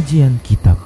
[0.00, 0.80] Kajian Kitab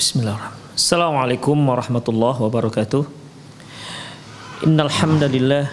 [0.00, 0.72] Bismillahirrahmanirrahim.
[0.72, 3.04] Assalamualaikum warahmatullahi wabarakatuh.
[4.64, 5.68] Innal hamdalillah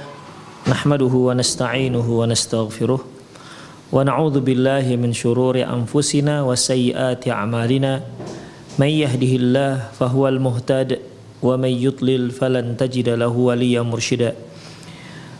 [0.67, 8.03] nahmaduhu wa nasta'inuhu wa nastaghfiruh wa na'udzu billahi min shururi anfusina wa sayyiati a'malina.
[8.75, 10.99] May yahdihillah fahuwal muhtad
[11.39, 14.48] wa may yudlil falan tajida lahu waliyyan mursyida.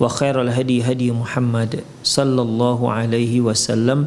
[0.00, 4.06] وخير الهدي هدي محمد صلى الله عليه وسلم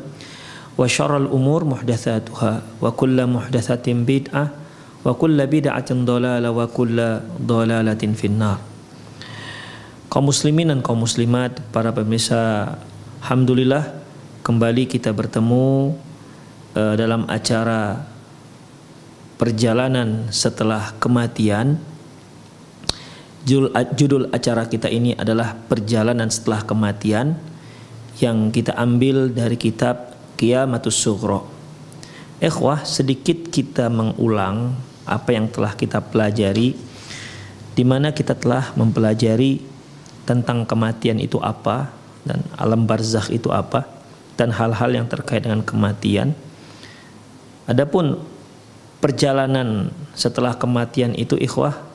[0.78, 4.64] وشر الأمور محدثاتها وكل محدثة بدعة
[5.04, 8.58] wa kulla bid'atin dhalalah wa kulla dhalalatin finnar.
[10.08, 12.74] Kaum muslimin dan kaum muslimat, para pemirsa,
[13.20, 13.92] alhamdulillah
[14.46, 15.98] kembali kita bertemu
[16.78, 18.08] uh, dalam acara
[19.36, 21.82] perjalanan setelah kematian.
[23.49, 27.33] Judul, judul acara kita ini adalah perjalanan setelah kematian
[28.21, 31.41] yang kita ambil dari kitab Qiyamatus Sughra.
[32.45, 34.77] Ikhwah, sedikit kita mengulang
[35.09, 36.77] apa yang telah kita pelajari
[37.73, 39.65] di mana kita telah mempelajari
[40.29, 41.89] tentang kematian itu apa
[42.29, 43.89] dan alam barzakh itu apa
[44.37, 46.37] dan hal-hal yang terkait dengan kematian.
[47.65, 48.21] Adapun
[49.01, 51.88] perjalanan setelah kematian itu ikhwah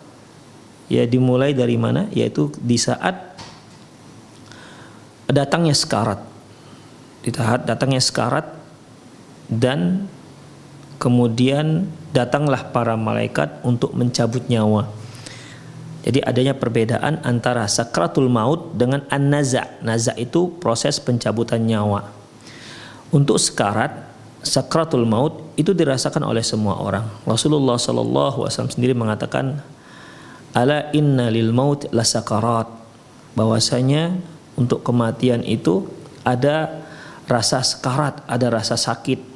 [0.93, 3.33] ya dimulai dari mana yaitu di saat
[5.25, 6.21] datangnya sekarat.
[7.25, 8.45] Di saat datangnya sekarat
[9.49, 10.05] dan
[11.01, 14.85] kemudian datanglah para malaikat untuk mencabut nyawa.
[16.03, 19.79] Jadi adanya perbedaan antara sakratul maut dengan an-naza.
[19.79, 22.11] Naza itu proses pencabutan nyawa.
[23.07, 24.03] Untuk sekarat,
[24.43, 27.07] sakratul maut itu dirasakan oleh semua orang.
[27.23, 29.63] Rasulullah Wasallam sendiri mengatakan,
[30.53, 32.69] "Ala inna lil maut la sakarat."
[33.33, 34.13] Bahwasanya
[34.53, 35.89] untuk kematian itu
[36.21, 36.85] ada
[37.25, 39.33] rasa sekarat, ada rasa sakit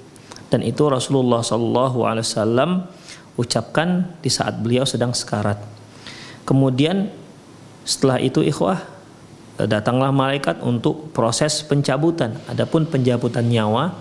[0.48, 2.72] dan itu Rasulullah Shallallahu Alaihi Wasallam
[3.36, 5.60] ucapkan di saat beliau sedang sekarat.
[6.48, 7.12] Kemudian
[7.84, 8.80] setelah itu ikhwah
[9.60, 12.40] datanglah malaikat untuk proses pencabutan.
[12.48, 13.92] Adapun pencabutan nyawa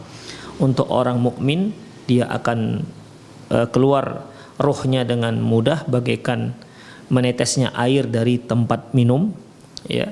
[0.62, 1.74] untuk orang mukmin
[2.06, 2.86] dia akan
[3.50, 4.30] uh, keluar
[4.62, 6.54] rohnya dengan mudah bagaikan
[7.08, 9.32] menetesnya air dari tempat minum
[9.86, 10.10] ya.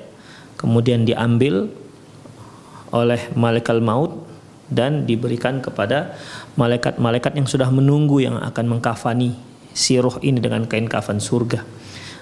[0.54, 1.68] Kemudian diambil
[2.94, 4.22] oleh malaikat maut
[4.70, 6.16] dan diberikan kepada
[6.56, 9.36] malaikat-malaikat yang sudah menunggu yang akan mengkafani
[9.74, 11.66] si roh ini dengan kain kafan surga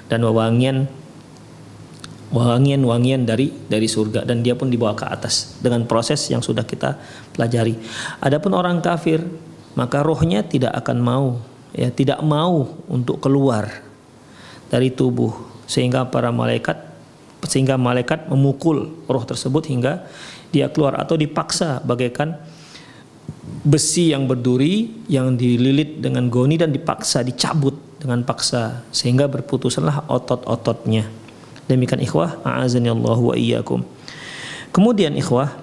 [0.09, 0.89] dan wangian
[2.33, 6.97] wangian-wangian dari dari surga dan dia pun dibawa ke atas dengan proses yang sudah kita
[7.37, 7.77] pelajari.
[8.25, 9.21] Adapun orang kafir
[9.77, 11.27] maka rohnya tidak akan mau
[11.77, 13.69] ya tidak mau untuk keluar
[14.73, 15.37] dari tubuh
[15.69, 16.81] sehingga para malaikat
[17.45, 20.09] sehingga malaikat memukul roh tersebut hingga
[20.49, 22.41] dia keluar atau dipaksa bagaikan
[23.63, 31.07] besi yang berduri yang dililit dengan goni dan dipaksa dicabut dengan paksa sehingga berputuslah otot-ototnya.
[31.71, 33.87] Demikian ikhwah, a'azani Allah wa iyyakum.
[34.75, 35.55] Kemudian ikhwah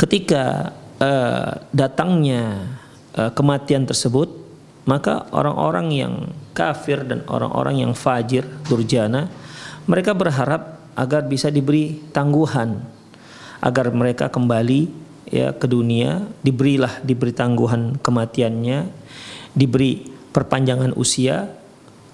[0.00, 2.72] ketika uh, datangnya
[3.12, 4.43] uh, kematian tersebut
[4.84, 6.14] maka orang-orang yang
[6.52, 9.28] kafir dan orang-orang yang fajir durjana
[9.84, 12.80] mereka berharap agar bisa diberi tangguhan
[13.60, 14.88] agar mereka kembali
[15.28, 16.24] ya ke dunia.
[16.40, 18.78] Diberilah diberi tangguhan kematiannya
[19.52, 21.48] diberi perpanjangan usia.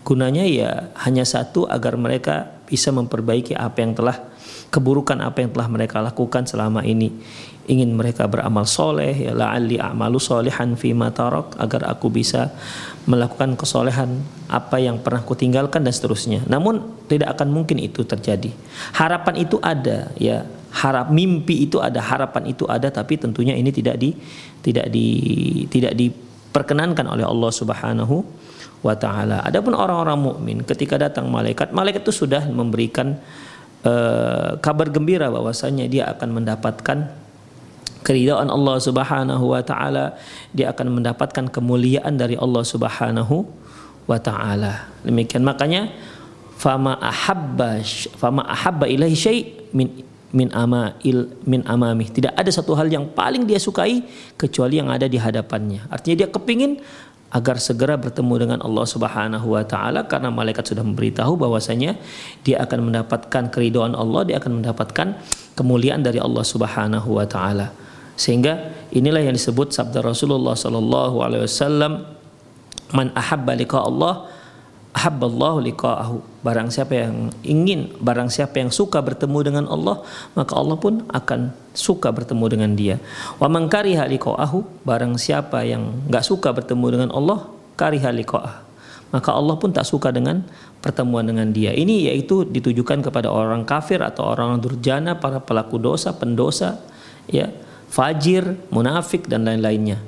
[0.01, 4.17] Gunanya ya hanya satu agar mereka bisa memperbaiki apa yang telah
[4.73, 7.13] keburukan apa yang telah mereka lakukan selama ini
[7.71, 12.51] ingin mereka beramal soleh ya la'alli a'malu solehan fi tarak agar aku bisa
[13.07, 16.43] melakukan kesolehan apa yang pernah kutinggalkan dan seterusnya.
[16.51, 18.51] Namun tidak akan mungkin itu terjadi.
[18.99, 20.43] Harapan itu ada ya.
[20.71, 24.15] Harap mimpi itu ada harapan itu ada tapi tentunya ini tidak di
[24.63, 25.07] tidak di
[25.67, 28.23] tidak diperkenankan oleh Allah Subhanahu
[28.87, 29.43] wa taala.
[29.43, 33.19] Adapun orang-orang mukmin ketika datang malaikat, malaikat itu sudah memberikan
[33.83, 36.99] uh, kabar gembira bahwasanya dia akan mendapatkan
[38.03, 40.17] keridhaan Allah Subhanahu wa taala,
[40.53, 43.45] dia akan mendapatkan kemuliaan dari Allah Subhanahu
[44.09, 44.91] wa taala.
[45.07, 45.45] Demikian.
[45.47, 45.93] Makanya
[46.61, 47.81] fama ahabba
[48.21, 49.41] fama ahabba ilahi syai
[49.73, 54.05] min min amail min amami tidak ada satu hal yang paling dia sukai
[54.37, 55.89] kecuali yang ada di hadapannya.
[55.91, 56.79] Artinya dia kepingin
[57.31, 61.95] agar segera bertemu dengan Allah Subhanahu wa taala karena malaikat sudah memberitahu bahwasanya
[62.43, 65.15] dia akan mendapatkan keridhaan Allah dia akan mendapatkan
[65.55, 67.71] kemuliaan dari Allah Subhanahu wa taala
[68.21, 72.05] sehingga inilah yang disebut sabda Rasulullah sallallahu alaihi wasallam
[72.93, 74.29] man ahabba liqa Allah
[74.93, 76.45] ahabballahu liqa'ahu.
[76.45, 80.05] Barang siapa yang ingin barang siapa yang suka bertemu dengan Allah
[80.37, 82.97] maka Allah pun akan suka bertemu dengan dia.
[83.41, 87.49] Wa man kariha liqa'ahu barang siapa yang enggak suka bertemu dengan Allah
[87.81, 88.69] kariha liqa'ah.
[89.11, 90.45] Maka Allah pun tak suka dengan
[90.79, 91.75] pertemuan dengan dia.
[91.75, 96.79] Ini yaitu ditujukan kepada orang kafir atau orang durjana para pelaku dosa pendosa
[97.27, 97.51] ya
[97.91, 99.99] fajir munafik dan lain-lainnya.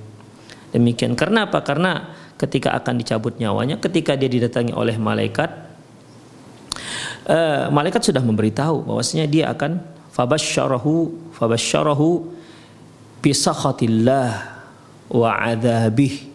[0.70, 1.18] Demikian.
[1.18, 1.60] Karena apa?
[1.66, 5.50] Karena ketika akan dicabut nyawanya, ketika dia didatangi oleh malaikat,
[7.26, 9.82] uh, malaikat sudah memberitahu bahwasanya dia akan
[10.14, 12.30] fabasyarahu fabasyarahu
[13.20, 14.30] bisakhatillah
[15.10, 16.30] wa adzabih.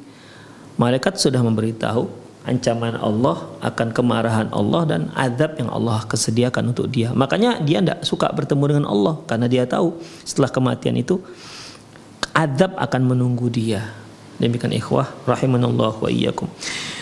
[0.77, 7.11] Malaikat sudah memberitahu ancaman Allah akan kemarahan Allah dan azab yang Allah kesediakan untuk dia.
[7.11, 11.19] Makanya dia tidak suka bertemu dengan Allah karena dia tahu setelah kematian itu
[12.31, 13.91] azab akan menunggu dia.
[14.39, 16.47] Demikian ikhwah rahimanallah wa iyyakum.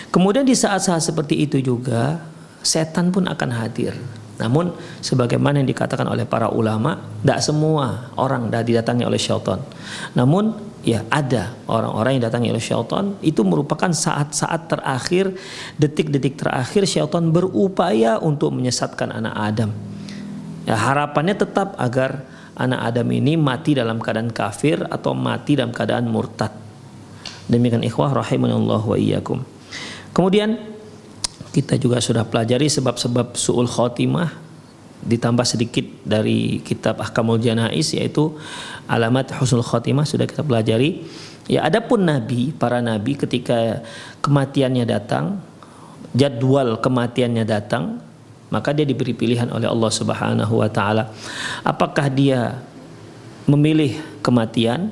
[0.10, 2.24] Kemudian di saat-saat seperti itu juga
[2.66, 3.94] setan pun akan hadir.
[4.36, 9.64] Namun sebagaimana yang dikatakan oleh para ulama, tidak semua orang dah didatangi oleh syaitan.
[10.12, 10.52] Namun
[10.84, 15.40] ya ada orang-orang yang datangi oleh syaitan itu merupakan saat-saat terakhir,
[15.80, 19.72] detik-detik terakhir syaitan berupaya untuk menyesatkan anak Adam.
[20.68, 22.28] Ya, harapannya tetap agar
[22.60, 26.52] anak Adam ini mati dalam keadaan kafir atau mati dalam keadaan murtad.
[27.46, 29.46] Demikian ikhwah rahimanallah wa iyyakum.
[30.12, 30.75] Kemudian
[31.56, 34.44] kita juga sudah pelajari sebab-sebab suul khotimah
[35.08, 38.36] ditambah sedikit dari kitab Ahkamul Janais yaitu
[38.92, 41.08] alamat husnul khotimah sudah kita pelajari.
[41.48, 43.86] Ya adapun nabi, para nabi ketika
[44.20, 45.40] kematiannya datang,
[46.12, 48.04] jadwal kematiannya datang,
[48.52, 51.14] maka dia diberi pilihan oleh Allah Subhanahu wa taala.
[51.64, 52.60] Apakah dia
[53.48, 54.90] memilih kematian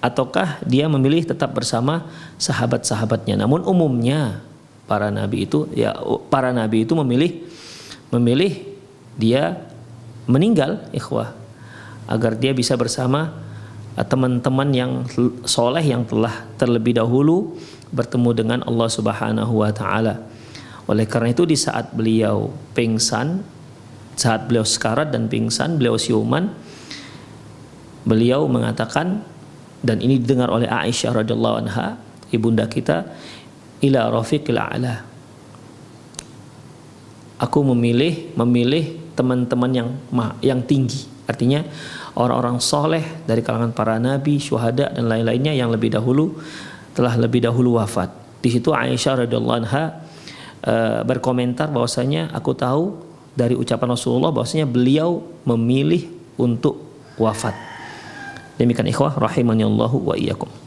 [0.00, 2.08] ataukah dia memilih tetap bersama
[2.40, 3.36] sahabat-sahabatnya.
[3.36, 4.40] Namun umumnya
[4.90, 5.94] para nabi itu ya
[6.26, 7.46] para nabi itu memilih
[8.10, 8.66] memilih
[9.14, 9.70] dia
[10.26, 11.30] meninggal ikhwah
[12.10, 13.30] agar dia bisa bersama
[13.94, 14.92] eh, teman-teman yang
[15.46, 17.54] soleh yang telah terlebih dahulu
[17.94, 20.26] bertemu dengan Allah Subhanahu wa taala.
[20.90, 23.46] Oleh karena itu di saat beliau pingsan,
[24.18, 26.50] saat beliau sekarat dan pingsan, beliau siuman,
[28.02, 29.22] beliau mengatakan
[29.86, 31.98] dan ini didengar oleh Aisyah radhiyallahu anha
[32.34, 33.06] ibunda kita
[33.80, 34.94] ila rafiqil a'la.
[37.40, 39.88] Aku memilih memilih teman-teman yang
[40.44, 41.08] yang tinggi.
[41.24, 41.64] Artinya
[42.18, 46.36] orang-orang soleh dari kalangan para nabi syuhada dan lain-lainnya yang lebih dahulu
[46.92, 48.12] telah lebih dahulu wafat.
[48.40, 49.84] Di situ Aisyah radhiyallahu anha
[50.64, 52.98] uh, berkomentar bahwasanya aku tahu
[53.32, 56.82] dari ucapan Rasulullah bahwasanya beliau memilih untuk
[57.16, 57.54] wafat.
[58.60, 60.59] Demikian ikhwah rahimani Allah wa iyyakum.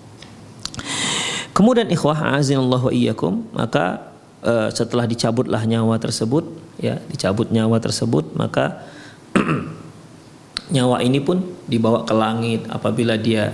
[1.53, 4.09] Kemudian ikhwah azinallah wa iyyakum, maka
[4.41, 6.49] uh, setelah dicabutlah nyawa tersebut,
[6.81, 8.81] ya, dicabut nyawa tersebut, maka
[10.73, 12.65] nyawa ini pun dibawa ke langit.
[12.73, 13.53] Apabila dia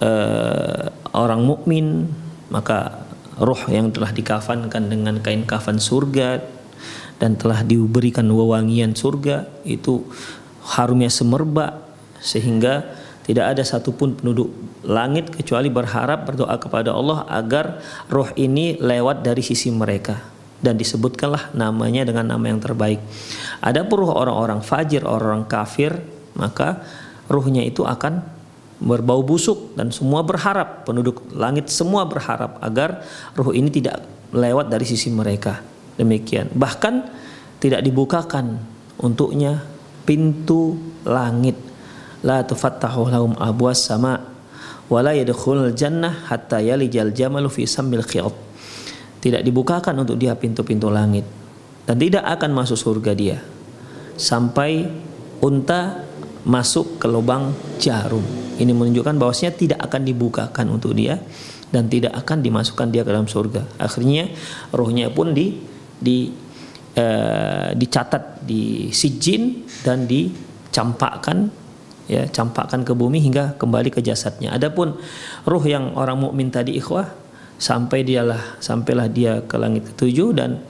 [0.00, 2.08] uh, orang mukmin,
[2.48, 3.04] maka
[3.36, 6.40] roh yang telah dikafankan dengan kain kafan surga
[7.20, 10.04] dan telah diberikan wewangian surga itu
[10.64, 11.76] harumnya semerbak
[12.20, 12.84] sehingga
[13.28, 14.48] tidak ada satupun penduduk
[14.86, 20.22] langit kecuali berharap berdoa kepada Allah agar roh ini lewat dari sisi mereka
[20.62, 23.02] dan disebutkanlah namanya dengan nama yang terbaik.
[23.60, 25.98] Ada roh orang-orang fajir, orang-orang kafir,
[26.38, 26.80] maka
[27.26, 28.22] ruhnya itu akan
[28.76, 33.02] berbau busuk dan semua berharap penduduk langit semua berharap agar
[33.34, 35.60] roh ini tidak lewat dari sisi mereka.
[35.96, 36.52] Demikian.
[36.52, 36.94] Bahkan
[37.56, 38.60] tidak dibukakan
[39.00, 39.64] untuknya
[40.04, 40.76] pintu
[41.08, 41.56] langit
[42.20, 44.35] la tufattahu lahum abwas sama
[44.86, 47.66] wa la yadkhulul jannah hatta yalijal jamalu fi.
[47.66, 51.26] Tidak dibukakan untuk dia pintu-pintu langit
[51.86, 53.38] dan tidak akan masuk surga dia
[54.14, 54.86] sampai
[55.42, 56.02] unta
[56.46, 57.50] masuk ke lubang
[57.82, 58.22] jarum.
[58.56, 61.20] Ini menunjukkan bahwasanya tidak akan dibukakan untuk dia
[61.68, 63.82] dan tidak akan dimasukkan dia ke dalam surga.
[63.82, 64.30] Akhirnya
[64.72, 65.58] rohnya pun di
[65.98, 66.30] di
[66.96, 71.65] uh, dicatat di sijin dan dicampakkan
[72.06, 74.54] ya campakkan ke bumi hingga kembali ke jasadnya.
[74.54, 74.98] Adapun
[75.46, 77.10] ruh yang orang mukmin tadi ikhwah
[77.56, 80.60] sampai dialah sampailah dia ke langit ketujuh dan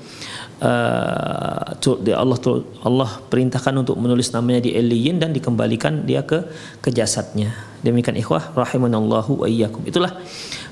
[0.63, 1.77] uh,
[2.17, 2.39] Allah
[2.87, 6.47] Allah perintahkan untuk menulis namanya di Eliyin dan dikembalikan dia ke
[6.81, 7.53] ke jasadnya.
[7.85, 9.85] Demikian ikhwah rahimanallahu wa iyyakum.
[9.85, 10.17] Itulah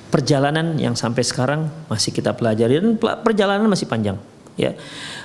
[0.08, 4.16] perjalanan yang sampai sekarang masih kita pelajari dan perjalanan masih panjang
[4.54, 4.72] ya.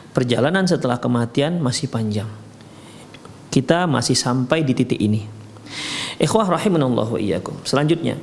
[0.10, 2.49] Perjalanan setelah kematian masih panjang.
[3.60, 5.28] Kita masih sampai di titik ini.
[6.16, 7.60] Ikhwah rahimanallahu iyyakum.
[7.68, 8.16] Selanjutnya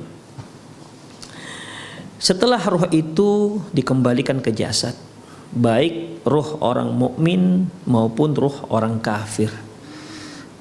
[2.17, 4.97] setelah roh itu dikembalikan ke jasad,
[5.53, 9.53] baik roh orang mukmin maupun roh orang kafir,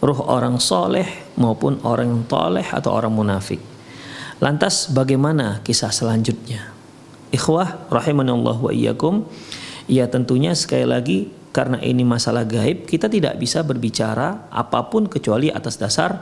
[0.04, 1.08] roh orang soleh
[1.40, 3.64] maupun orang toleh atau orang munafik.
[4.44, 6.68] Lantas bagaimana kisah selanjutnya?
[7.32, 9.24] Ikhwah rahimanallah wa iyyakum.
[9.88, 15.48] Ya tentunya sekali lagi karena ini masalah gaib kita tidak bisa berbicara apa pun kecuali
[15.48, 16.20] atas dasar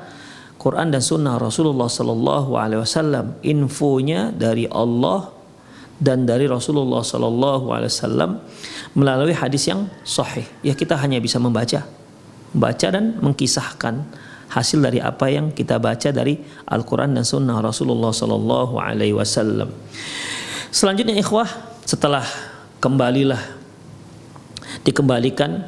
[0.54, 3.36] Quran dan Sunnah Rasulullah Sallallahu Alaihi Wasallam.
[3.42, 5.28] Infonya dari Allah
[5.98, 8.30] dan dari Rasulullah Sallallahu Alaihi Wasallam
[8.94, 10.46] melalui hadis yang sahih.
[10.62, 11.82] Ya kita hanya bisa membaca,
[12.54, 14.06] baca dan mengkisahkan
[14.54, 16.38] hasil dari apa yang kita baca dari
[16.70, 19.68] Al-Quran dan Sunnah Rasulullah Sallallahu Alaihi Wasallam.
[20.70, 21.50] Selanjutnya ikhwah
[21.84, 22.24] setelah
[22.78, 23.63] kembalilah
[24.84, 25.66] dikembalikan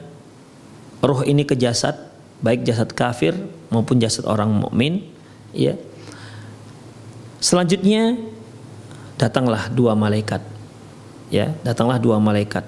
[1.01, 1.97] roh ini ke jasad
[2.45, 3.33] baik jasad kafir
[3.73, 5.09] maupun jasad orang mukmin
[5.57, 5.75] ya.
[7.41, 8.17] Selanjutnya
[9.17, 10.45] datanglah dua malaikat
[11.33, 11.53] ya.
[11.65, 12.65] Datanglah dua malaikat.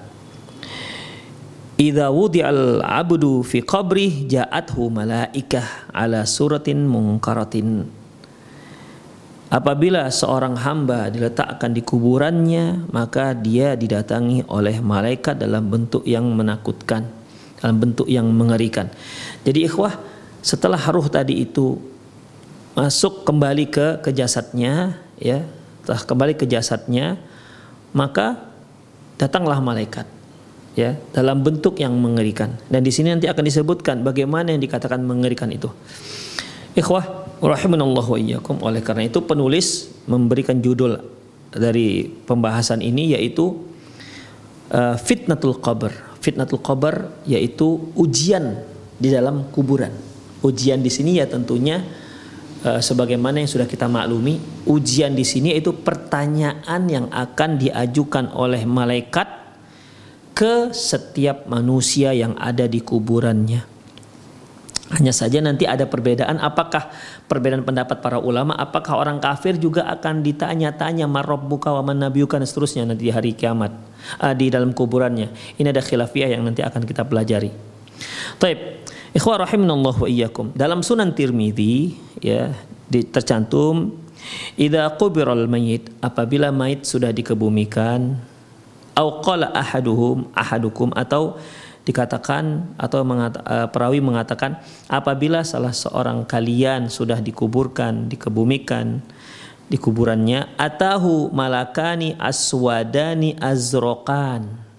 [1.79, 7.87] Idza wudi'al abdu fi qabri ja'athu malaikah ala suratin munkaratin.
[9.49, 17.09] Apabila seorang hamba diletakkan di kuburannya, maka dia didatangi oleh malaikat dalam bentuk yang menakutkan,
[17.57, 18.93] dalam bentuk yang mengerikan.
[19.41, 19.97] Jadi ikhwah,
[20.45, 21.81] setelah ruh tadi itu
[22.77, 25.41] masuk kembali ke ke jasadnya, ya,
[25.81, 27.17] setelah kembali ke jasadnya,
[27.89, 28.37] maka
[29.17, 30.05] datanglah malaikat
[30.77, 35.51] ya dalam bentuk yang mengerikan dan di sini nanti akan disebutkan bagaimana yang dikatakan mengerikan
[35.51, 35.67] itu
[36.77, 38.59] ikhwah rahimanallahu iyyakum.
[38.63, 40.99] Oleh karena itu penulis memberikan judul
[41.49, 43.55] dari pembahasan ini yaitu
[44.73, 45.91] uh, fitnatul qabr.
[46.19, 48.59] Fitnatul qabr yaitu ujian
[48.99, 49.91] di dalam kuburan.
[50.43, 51.83] Ujian di sini ya tentunya
[52.67, 58.63] uh, sebagaimana yang sudah kita maklumi ujian di sini yaitu pertanyaan yang akan diajukan oleh
[58.67, 59.39] malaikat
[60.35, 63.68] ke setiap manusia yang ada di kuburannya.
[64.89, 66.89] Hanya saja nanti ada perbedaan apakah
[67.29, 72.89] perbedaan pendapat para ulama apakah orang kafir juga akan ditanya-tanya marabbuka wa man dan seterusnya
[72.89, 73.69] nanti di hari kiamat
[74.17, 75.29] uh, di dalam kuburannya.
[75.61, 77.53] Ini ada khilafiyah yang nanti akan kita pelajari.
[78.41, 78.81] Taib.
[79.09, 80.53] Ikhwah rahimanallah wa iyyakum.
[80.53, 82.53] Dalam Sunan Tirmidzi ya
[82.89, 83.97] tercantum
[84.57, 88.17] idza qubiral mayit apabila mayit sudah dikebumikan
[88.97, 91.39] au qala ahaduhum ahadukum atau
[91.87, 94.59] dikatakan atau mengata, uh, perawi mengatakan
[94.91, 99.01] apabila salah seorang kalian sudah dikuburkan dikebumikan
[99.69, 104.69] di kuburannya atahu malakani aswadani azrokan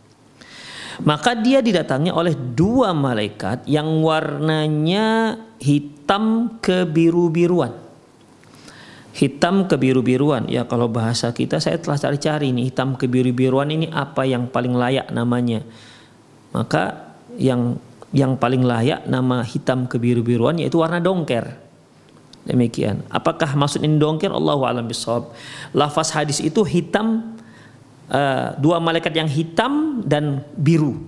[1.00, 7.73] maka dia didatangi oleh dua malaikat yang warnanya hitam kebiru-biruan.
[9.16, 10.49] Hitam kebiru-biruan.
[10.49, 15.09] Ya kalau bahasa kita saya telah cari-cari nih hitam kebiru-biruan ini apa yang paling layak
[15.11, 15.64] namanya
[16.50, 17.78] maka yang
[18.11, 21.54] yang paling layak nama hitam kebiru-biruan yaitu warna dongker.
[22.42, 23.07] Demikian.
[23.07, 24.33] Apakah maksud ini dongker?
[24.33, 25.30] Allahu alam bisawab
[25.71, 27.38] lafaz hadis itu hitam
[28.11, 30.99] uh, dua malaikat yang hitam dan biru.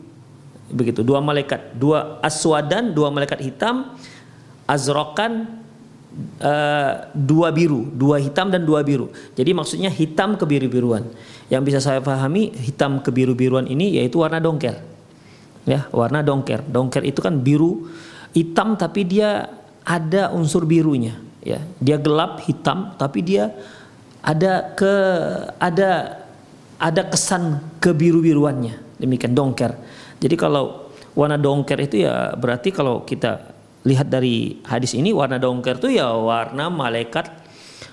[0.70, 1.02] Begitu.
[1.02, 3.98] Dua malaikat dua aswadan dua malaikat hitam
[4.70, 5.58] azrokan
[6.38, 9.10] uh, dua biru, dua hitam dan dua biru.
[9.34, 11.02] Jadi maksudnya hitam kebiru-biruan.
[11.50, 14.91] Yang bisa saya pahami hitam kebiru-biruan ini yaitu warna dongker.
[15.62, 16.66] Ya, warna dongker.
[16.66, 17.86] Dongker itu kan biru
[18.34, 19.46] hitam tapi dia
[19.86, 21.62] ada unsur birunya, ya.
[21.78, 23.50] Dia gelap hitam tapi dia
[24.22, 24.94] ada ke
[25.58, 26.22] ada
[26.82, 28.98] ada kesan kebiru-biruannya.
[28.98, 29.74] Demikian dongker.
[30.18, 33.52] Jadi kalau warna dongker itu ya berarti kalau kita
[33.82, 37.28] lihat dari hadis ini warna dongker itu ya warna malaikat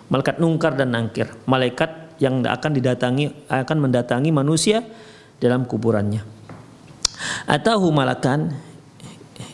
[0.08, 4.86] malaikat nungkar dan nangkir malaikat yang akan didatangi akan mendatangi manusia
[5.42, 6.38] dalam kuburannya
[7.46, 8.56] atau malakan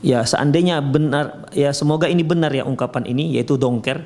[0.05, 4.05] ya seandainya benar ya semoga ini benar ya ungkapan ini yaitu dongker.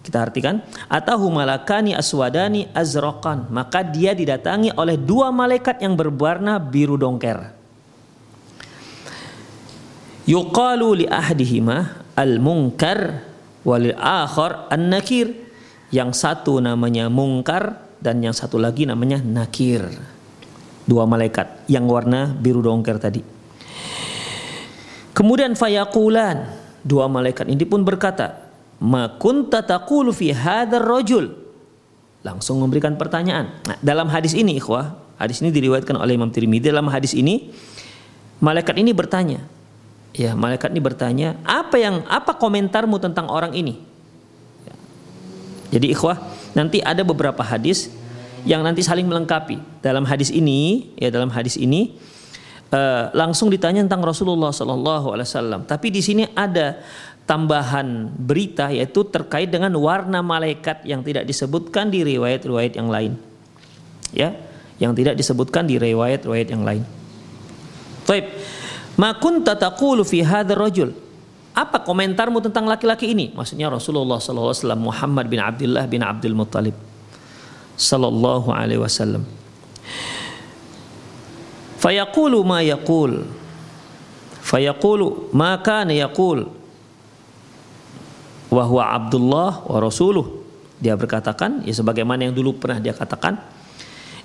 [0.00, 3.52] Kita artikan atau malakani aswadani azrokan.
[3.52, 7.52] Maka dia didatangi oleh dua malaikat yang berwarna biru dongker.
[10.24, 13.28] Yuqalu li ahdihima al munkar
[13.60, 15.36] walil akhar an nakir
[15.92, 19.84] yang satu namanya mungkar dan yang satu lagi namanya nakir
[20.90, 23.22] dua malaikat yang warna biru dongker tadi
[25.20, 26.48] Kemudian fayakulan
[26.80, 28.40] dua malaikat ini pun berkata,
[28.80, 31.36] "Ma kunta taqulu fi hadzal rajul?"
[32.24, 33.52] Langsung memberikan pertanyaan.
[33.68, 36.72] Nah, dalam hadis ini ikhwah, hadis ini diriwayatkan oleh Imam Tirmidzi.
[36.72, 37.52] Dalam hadis ini
[38.40, 39.44] malaikat ini bertanya,
[40.16, 43.76] ya, malaikat ini bertanya, "Apa yang apa komentarmu tentang orang ini?"
[44.64, 44.74] Ya.
[45.76, 46.16] Jadi ikhwah,
[46.56, 47.92] nanti ada beberapa hadis
[48.44, 49.82] yang nanti saling melengkapi.
[49.84, 51.96] Dalam hadis ini, ya dalam hadis ini
[52.72, 55.60] uh, langsung ditanya tentang Rasulullah Sallallahu Alaihi Wasallam.
[55.66, 56.80] Tapi di sini ada
[57.28, 63.12] tambahan berita yaitu terkait dengan warna malaikat yang tidak disebutkan di riwayat-riwayat yang lain.
[64.10, 64.34] Ya,
[64.82, 66.82] yang tidak disebutkan di riwayat-riwayat yang lain.
[68.08, 68.26] Baik.
[68.98, 70.90] Ma kunta taqulu fi hadzal rajul?
[71.54, 73.30] Apa komentarmu tentang laki-laki ini?
[73.34, 76.89] Maksudnya Rasulullah sallallahu alaihi wasallam Muhammad bin Abdullah bin Abdul Muttalib
[77.80, 79.24] sallallahu alaihi wasallam.
[81.80, 83.24] Fayaqulu ma yaqul.
[84.44, 86.44] Fayaqulu ma kana yaqul.
[88.52, 90.44] Wa huwa Abdullah wa rasuluh.
[90.76, 93.40] Dia berkatakan ya sebagaimana yang dulu pernah dia katakan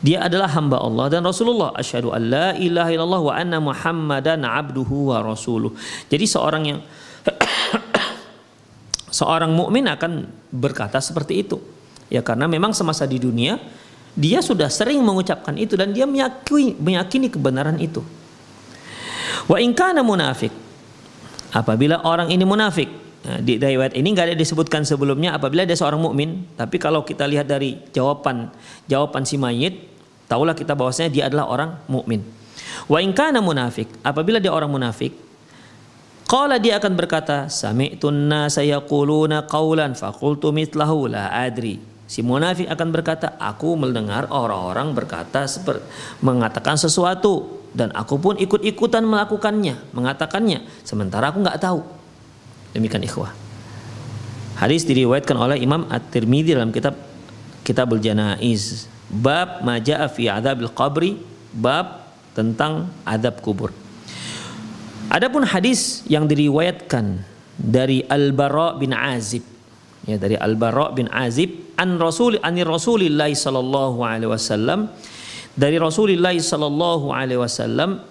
[0.03, 1.71] dia adalah hamba Allah dan Rasulullah.
[1.75, 5.71] Asyhadu an la ilaha illallah wa anna Muhammadan abduhu wa rasuluh.
[6.11, 6.79] Jadi seorang yang
[9.19, 11.74] seorang mukmin akan berkata seperti itu.
[12.09, 13.57] Ya karena memang semasa di dunia
[14.15, 17.99] dia sudah sering mengucapkan itu dan dia meyakini, meyakini kebenaran itu.
[19.45, 20.55] Wa ingkana munafik.
[21.51, 22.87] Apabila orang ini munafik,
[23.23, 27.23] nah, di riwayat ini nggak ada disebutkan sebelumnya apabila dia seorang mukmin, tapi kalau kita
[27.27, 28.51] lihat dari jawaban
[28.91, 29.87] jawaban si mayit,
[30.27, 32.23] tahulah kita bahwasanya dia adalah orang mukmin.
[32.91, 35.15] Wa ingkana munafik, apabila dia orang munafik,
[36.25, 41.77] Qala dia akan berkata, Sami'tun nasa yaquluna qawlan faqultu mitlahu la adri.
[42.05, 45.81] Si munafik akan berkata, aku mendengar orang-orang berkata seperti
[46.21, 51.81] mengatakan sesuatu dan aku pun ikut-ikutan melakukannya, mengatakannya, sementara aku nggak tahu.
[52.77, 53.33] Demikian ikhwah.
[54.55, 56.95] Hadis diriwayatkan oleh Imam At-Tirmidzi dalam kitab
[57.65, 58.87] Kitabul Janaiz.
[59.09, 61.17] Bab maja'a fi adabil qabri,
[61.51, 62.05] bab
[62.37, 63.73] tentang adab kubur.
[65.09, 67.23] Adapun hadis yang diriwayatkan
[67.55, 69.54] dari Al-Bara bin Azib
[70.05, 74.93] ya dari Al-Bara bin Azib an Rasul an Rasulillah sallallahu alaihi wasallam.
[75.55, 78.03] Dari Rasulullah sallallahu alaihi wasallam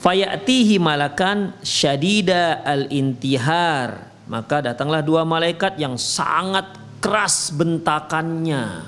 [0.00, 4.10] fayatihi malakan syadida al-intihar.
[4.30, 8.86] Maka datanglah dua malaikat yang sangat keras bentakannya.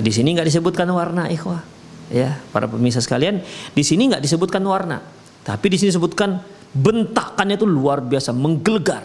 [0.00, 1.62] Di sini nggak disebutkan warna ikhwah.
[2.08, 3.40] Ya para pemirsa sekalian
[3.72, 5.04] di sini nggak disebutkan warna.
[5.44, 6.40] Tapi di sini disebutkan
[6.72, 9.04] bentakannya itu luar biasa menggelegar.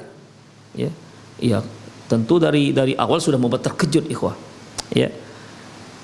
[0.79, 0.89] Ya
[1.39, 1.59] ya
[2.09, 4.33] tentu dari dari awal sudah membuat terkejut ikhwah.
[4.91, 5.13] Ya.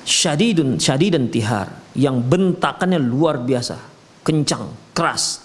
[0.06, 3.82] Syadidun syadidan tihar yang bentakannya luar biasa
[4.22, 5.42] kencang keras.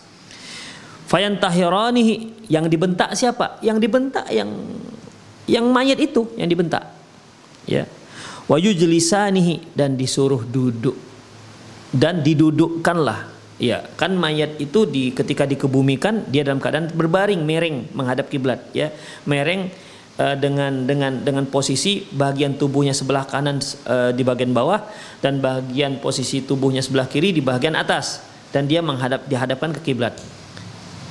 [1.08, 3.58] Fayantahiranihi yang dibentak siapa?
[3.64, 4.52] Yang dibentak yang
[5.48, 6.84] yang mayat itu yang dibentak.
[7.64, 7.88] Ya.
[8.46, 10.94] Wayujlisanihi dan disuruh duduk.
[11.90, 18.32] Dan didudukkanlah ya kan mayat itu di ketika dikebumikan dia dalam keadaan berbaring mereng menghadap
[18.32, 18.88] kiblat ya.
[19.28, 19.68] Mereng
[20.16, 24.80] uh, dengan dengan dengan posisi bagian tubuhnya sebelah kanan uh, di bagian bawah
[25.20, 30.16] dan bagian posisi tubuhnya sebelah kiri di bagian atas dan dia menghadap dihadapkan ke kiblat.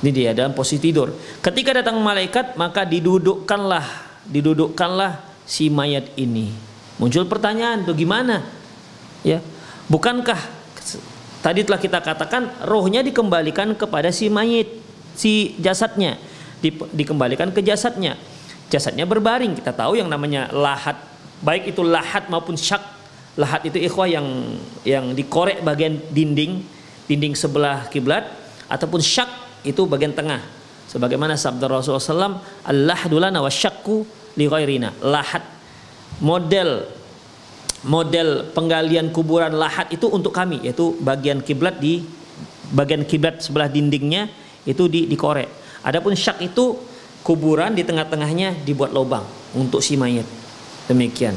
[0.00, 1.14] Ini dia dalam posisi tidur.
[1.38, 3.86] Ketika datang malaikat maka didudukkanlah
[4.26, 6.50] didudukkanlah si mayat ini.
[7.00, 8.44] Muncul pertanyaan tuh gimana?
[9.24, 9.40] Ya.
[9.88, 10.59] Bukankah
[11.40, 14.76] Tadi telah kita katakan rohnya dikembalikan kepada si mayit,
[15.16, 16.20] si jasadnya
[16.60, 18.14] di, dikembalikan ke jasadnya.
[18.70, 19.56] Jasadnya berbaring.
[19.56, 21.00] Kita tahu yang namanya lahat,
[21.42, 22.84] baik itu lahat maupun syak.
[23.40, 24.26] Lahat itu ikhwah yang
[24.84, 26.60] yang dikorek bagian dinding,
[27.08, 28.28] dinding sebelah kiblat
[28.68, 29.28] ataupun syak
[29.64, 30.44] itu bagian tengah.
[30.92, 34.04] Sebagaimana sabda Rasulullah SAW, Allah dulana wa syakku
[34.36, 34.92] li ghairina.
[35.00, 35.42] Lahat
[36.20, 36.99] model
[37.86, 42.04] model penggalian kuburan lahat itu untuk kami yaitu bagian kiblat di
[42.70, 44.28] bagian kiblat sebelah dindingnya
[44.68, 45.48] itu di dikorek.
[45.80, 46.76] Adapun syak itu
[47.24, 49.24] kuburan di tengah-tengahnya dibuat lubang
[49.56, 50.28] untuk si mayat.
[50.86, 51.36] Demikian.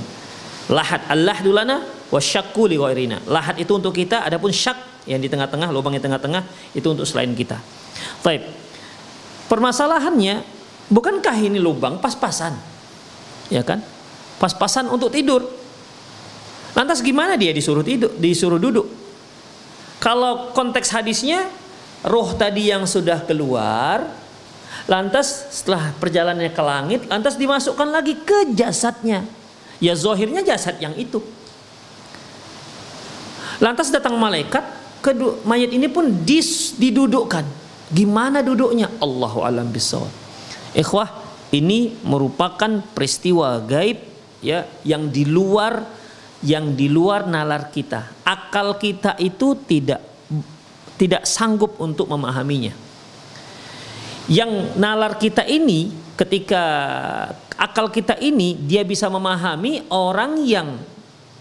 [0.72, 2.78] Lahat Allah dulana Wasyakku li.
[3.26, 6.46] Lahat itu untuk kita, adapun syak yang di tengah-tengah, lubang di tengah-tengah
[6.78, 7.58] itu untuk selain kita.
[8.22, 8.46] Baik.
[9.50, 10.46] Permasalahannya,
[10.94, 12.54] bukankah ini lubang pas-pasan?
[13.50, 13.82] Ya kan?
[14.38, 15.42] Pas-pasan untuk tidur.
[16.74, 18.90] Lantas gimana dia disuruh tidur, disuruh duduk?
[20.02, 21.48] Kalau konteks hadisnya,
[22.04, 24.04] roh tadi yang sudah keluar,
[24.90, 29.24] lantas setelah perjalanannya ke langit, lantas dimasukkan lagi ke jasadnya.
[29.78, 31.22] Ya zohirnya jasad yang itu.
[33.62, 34.66] Lantas datang malaikat,
[35.00, 37.46] kedua, mayat ini pun dis, didudukkan.
[37.94, 38.90] Gimana duduknya?
[38.98, 40.10] Allahu alam bisawab.
[40.74, 41.08] Ikhwah,
[41.54, 44.02] ini merupakan peristiwa gaib
[44.42, 45.86] ya yang di luar
[46.44, 48.22] yang di luar nalar kita.
[48.28, 50.04] Akal kita itu tidak
[51.00, 52.76] tidak sanggup untuk memahaminya.
[54.28, 56.64] Yang nalar kita ini ketika
[57.58, 60.80] akal kita ini dia bisa memahami orang yang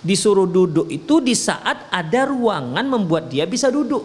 [0.02, 4.02] disuruh duduk itu di saat ada ruangan membuat dia bisa duduk.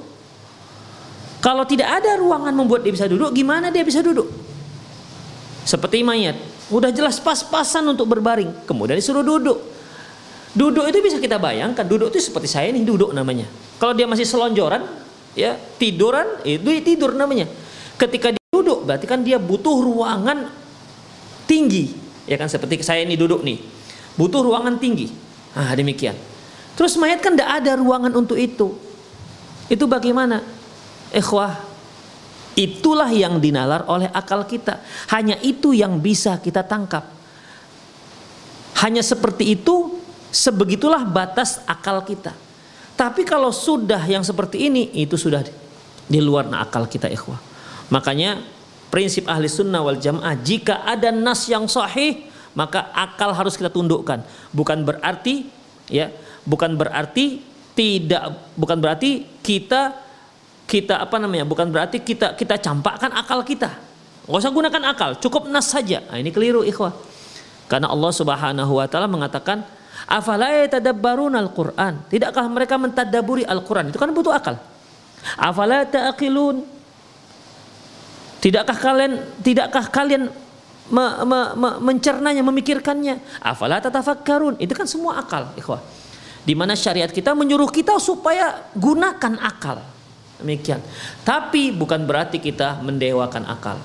[1.42, 4.30] Kalau tidak ada ruangan membuat dia bisa duduk, gimana dia bisa duduk?
[5.66, 6.38] Seperti mayat,
[6.74, 9.77] udah jelas pas-pasan untuk berbaring, kemudian disuruh duduk.
[10.56, 13.48] Duduk itu bisa kita bayangkan, duduk itu seperti saya ini duduk namanya.
[13.78, 14.84] Kalau dia masih selonjoran,
[15.36, 17.50] ya tiduran, itu tidur namanya.
[17.98, 20.50] Ketika dia duduk, berarti kan dia butuh ruangan
[21.46, 21.94] tinggi,
[22.26, 23.60] ya kan seperti saya ini duduk nih,
[24.18, 26.14] butuh ruangan tinggi Ah demikian.
[26.78, 28.78] Terus mayat kan tidak ada ruangan untuk itu.
[29.66, 30.46] Itu bagaimana?
[31.10, 31.58] Ikhwah,
[32.54, 34.86] itulah yang dinalar oleh akal kita.
[35.10, 37.10] Hanya itu yang bisa kita tangkap.
[38.86, 39.97] Hanya seperti itu,
[40.32, 42.36] sebegitulah batas akal kita.
[42.98, 45.46] Tapi kalau sudah yang seperti ini, itu sudah
[46.08, 47.38] di luar akal kita ikhwah.
[47.94, 48.42] Makanya
[48.90, 52.26] prinsip ahli sunnah wal jamaah, jika ada nas yang sahih,
[52.58, 54.26] maka akal harus kita tundukkan.
[54.50, 55.46] Bukan berarti
[55.92, 56.10] ya,
[56.42, 57.46] bukan berarti
[57.78, 59.94] tidak bukan berarti kita
[60.66, 61.46] kita apa namanya?
[61.46, 63.78] Bukan berarti kita kita campakkan akal kita.
[64.28, 66.04] Enggak usah gunakan akal, cukup nas saja.
[66.10, 66.92] Nah, ini keliru ikhwah.
[67.72, 69.63] Karena Allah Subhanahu wa taala mengatakan,
[70.08, 73.91] "Afala yatadabbaruna al-Qur'an?" Tidakkah mereka mentadaburi Al-Qur'an?
[73.91, 74.56] Itu kan butuh akal.
[75.36, 76.63] Afala ta'qilun?
[78.38, 80.32] Tidakkah kalian tidakkah kalian
[80.88, 83.43] me, me, me, mencernanya, memikirkannya.
[83.43, 84.62] Afala tatafakkarun.
[84.62, 85.84] Itu kan semua akal, ikhwah.
[86.48, 89.84] Di mana syariat kita menyuruh kita supaya gunakan akal.
[90.39, 90.80] Demikian.
[91.26, 93.82] Tapi bukan berarti kita mendewakan akal.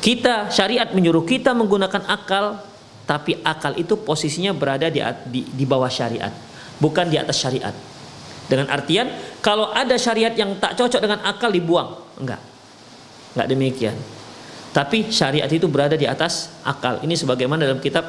[0.00, 2.60] Kita syariat menyuruh kita menggunakan akal,
[3.04, 6.32] tapi akal itu posisinya berada di, di, di bawah syariat,
[6.80, 7.72] bukan di atas syariat.
[8.44, 9.08] Dengan artian
[9.40, 12.40] kalau ada syariat yang tak cocok dengan akal dibuang, enggak.
[13.36, 13.96] Enggak demikian.
[14.74, 17.00] Tapi syariat itu berada di atas akal.
[17.00, 18.04] Ini sebagaimana dalam kitab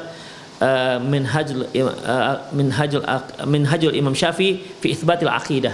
[0.60, 5.72] uh, Minhajul uh, Minhajul uh, Minhajul Imam Syafi'i fi itsbatil aqidah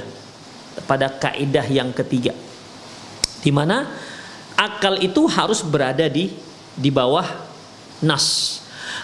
[0.87, 2.37] pada kaidah yang ketiga.
[3.43, 3.91] Di mana
[4.55, 6.31] akal itu harus berada di
[6.79, 7.27] di bawah
[8.05, 8.62] nas.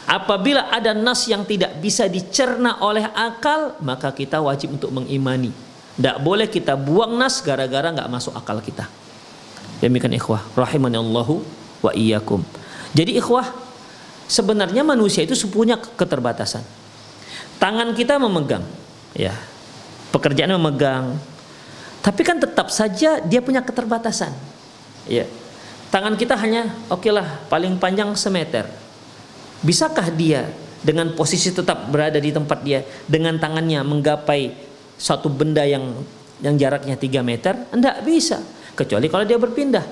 [0.09, 5.53] Apabila ada nas yang tidak bisa dicerna oleh akal, maka kita wajib untuk mengimani.
[5.98, 8.88] Tidak boleh kita buang nas gara-gara nggak masuk akal kita.
[9.79, 11.44] Demikian ikhwah, rahimani Allahu
[11.85, 12.42] wa iyyakum.
[12.96, 13.46] Jadi ikhwah,
[14.27, 16.64] sebenarnya manusia itu punya keterbatasan.
[17.59, 18.64] Tangan kita memegang,
[19.14, 19.35] ya.
[20.09, 21.18] Pekerjaan memegang.
[22.01, 24.33] Tapi kan tetap saja dia punya keterbatasan.
[25.05, 25.29] Ya.
[25.88, 28.68] Tangan kita hanya oke okay lah paling panjang semeter.
[29.59, 30.47] Bisakah dia
[30.79, 34.55] dengan posisi tetap berada di tempat dia dengan tangannya menggapai
[34.94, 35.99] suatu benda yang
[36.38, 37.55] yang jaraknya 3 meter?
[37.75, 38.38] Tidak bisa.
[38.79, 39.83] Kecuali kalau dia berpindah.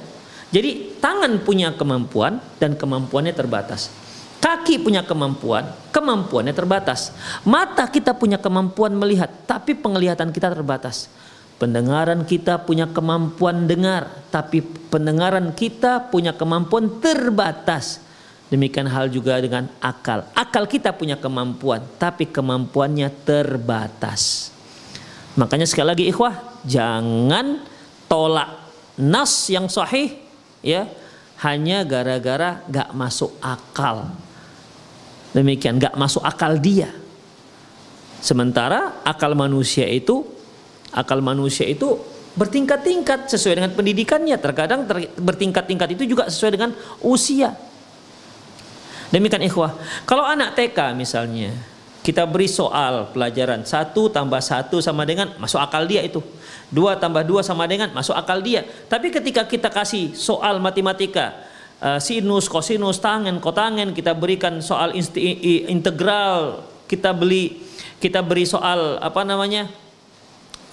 [0.54, 3.90] Jadi tangan punya kemampuan dan kemampuannya terbatas.
[4.38, 7.10] Kaki punya kemampuan, kemampuannya terbatas.
[7.42, 11.10] Mata kita punya kemampuan melihat, tapi penglihatan kita terbatas.
[11.58, 18.05] Pendengaran kita punya kemampuan dengar, tapi pendengaran kita punya kemampuan terbatas.
[18.46, 20.22] Demikian hal juga dengan akal.
[20.30, 24.54] Akal kita punya kemampuan, tapi kemampuannya terbatas.
[25.34, 27.66] Makanya sekali lagi ikhwah, jangan
[28.06, 30.14] tolak nas yang sahih
[30.62, 30.88] ya
[31.42, 34.14] hanya gara-gara gak masuk akal.
[35.34, 36.88] Demikian gak masuk akal dia.
[38.22, 40.24] Sementara akal manusia itu
[40.94, 42.00] akal manusia itu
[42.38, 44.36] bertingkat-tingkat sesuai dengan pendidikannya.
[44.40, 46.70] Terkadang ter, bertingkat-tingkat itu juga sesuai dengan
[47.04, 47.52] usia.
[49.14, 49.74] Demikian ikhwah.
[50.02, 51.54] Kalau anak TK misalnya,
[52.06, 56.22] kita beri soal pelajaran satu tambah satu sama dengan masuk akal dia itu.
[56.70, 58.62] Dua tambah dua sama dengan masuk akal dia.
[58.86, 61.34] Tapi ketika kita kasih soal matematika
[61.80, 64.94] uh, sinus kosinus tangen kotangen kita berikan soal
[65.66, 67.58] integral kita beli
[67.98, 69.68] kita beri soal apa namanya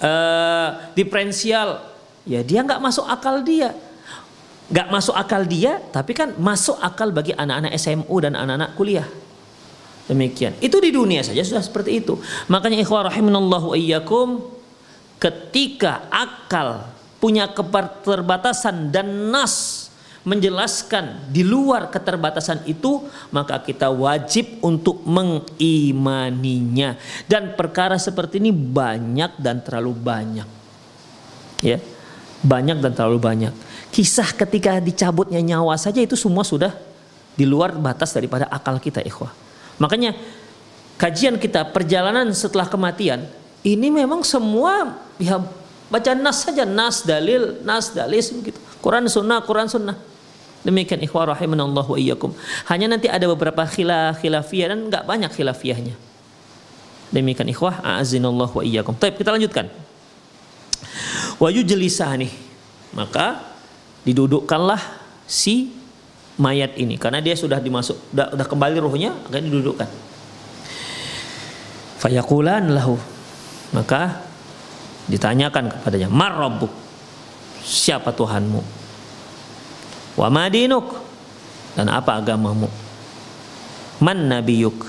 [0.04, 1.82] uh, diferensial
[2.24, 3.74] ya dia nggak masuk akal dia
[4.74, 9.06] nggak masuk akal dia tapi kan masuk akal bagi anak-anak SMU dan anak-anak kuliah.
[10.10, 10.58] Demikian.
[10.60, 12.18] Itu di dunia saja sudah seperti itu.
[12.50, 14.42] Makanya ikhwah rahimanallahu iyyakum
[15.22, 16.90] ketika akal
[17.22, 19.88] punya keterbatasan dan nas
[20.28, 26.98] menjelaskan di luar keterbatasan itu maka kita wajib untuk mengimaninya.
[27.30, 30.50] Dan perkara seperti ini banyak dan terlalu banyak.
[31.64, 31.80] Ya
[32.44, 33.54] banyak dan terlalu banyak
[33.94, 36.74] kisah ketika dicabutnya nyawa saja itu semua sudah
[37.38, 39.30] di luar batas daripada akal kita ikhwah
[39.78, 40.18] makanya
[40.98, 43.30] kajian kita perjalanan setelah kematian
[43.62, 45.46] ini memang semua ya
[45.94, 49.98] baca nas saja nas dalil nas dalil gitu Quran sunnah Quran sunnah
[50.64, 52.32] Demikian ikhwah rahimanallah wa iyyakum.
[52.72, 55.92] Hanya nanti ada beberapa khilaf khilafiyah dan enggak banyak khilafiyahnya.
[57.12, 58.96] Demikian ikhwah a'azinallah wa iyyakum.
[58.96, 59.68] Baik, kita lanjutkan.
[61.36, 62.32] Wa yujlisani.
[62.96, 63.44] Maka
[64.04, 64.80] didudukkanlah
[65.28, 65.72] si
[66.40, 69.90] mayat ini karena dia sudah dimasuk sudah, sudah kembali ruhnya akan didudukkan.
[72.04, 73.00] Fayaqulan lahu.
[73.74, 74.22] Maka
[75.10, 76.70] ditanyakan kepadanya, "Mar rabbuk?"
[77.64, 78.62] Siapa Tuhanmu?
[80.20, 81.00] Wa madinuk
[81.74, 82.68] dan apa agamamu?
[84.04, 84.84] Man nabiyuk?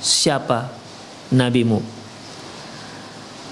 [0.00, 0.70] Siapa
[1.34, 1.99] nabimu?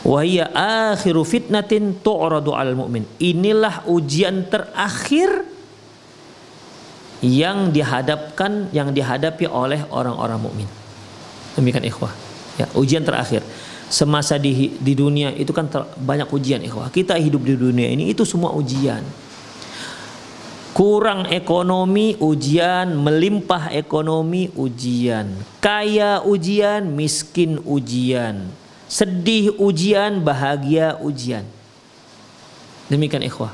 [0.08, 0.48] Wahia
[0.88, 3.04] akhiru fitnatin tu'radu al mu'min.
[3.20, 5.44] Inilah ujian terakhir
[7.20, 10.68] yang dihadapkan yang dihadapi oleh orang-orang mukmin.
[11.58, 12.14] Demikian ikhwah.
[12.56, 13.44] Ya, ujian terakhir.
[13.92, 16.88] Semasa di di dunia itu kan ter, banyak ujian ikhwah.
[16.88, 19.04] Kita hidup di dunia ini itu semua ujian
[20.78, 28.46] kurang ekonomi ujian, melimpah ekonomi ujian, kaya ujian, miskin ujian,
[28.88, 31.44] sedih ujian, bahagia ujian.
[32.88, 33.52] Demikian ikhwah.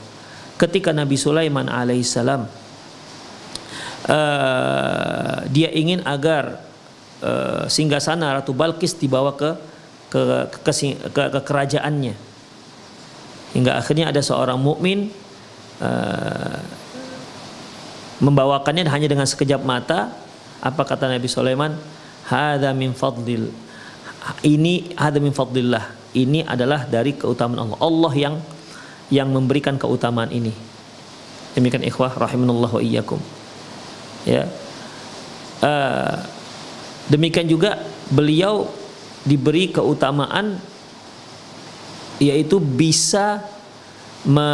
[0.55, 2.47] Ketika Nabi Sulaiman alaihissalam
[4.07, 6.63] uh, dia ingin agar
[7.19, 9.59] uh, singgasana Ratu Balkis dibawa ke
[10.15, 10.23] ke
[10.63, 10.73] ke,
[11.11, 12.15] ke, ke kerajaannya.
[13.59, 15.11] Hingga akhirnya ada seorang mukmin
[15.83, 16.63] uh,
[18.23, 20.15] membawakannya hanya dengan sekejap mata
[20.63, 21.75] apa kata Nabi Sulaiman
[22.31, 23.51] hadza min fadlil
[24.45, 25.85] ini hadza min fadlillah.
[26.15, 27.79] Ini adalah dari keutamaan Allah.
[27.83, 28.35] Allah yang
[29.13, 30.55] yang memberikan keutamaan ini.
[31.55, 33.21] Demikian ikhwah rahimanallah wa iyyakum.
[34.25, 34.49] Ya.
[35.61, 36.19] Uh,
[37.13, 38.69] demikian juga beliau
[39.25, 40.61] diberi keutamaan
[42.21, 43.43] yaitu bisa
[44.25, 44.49] me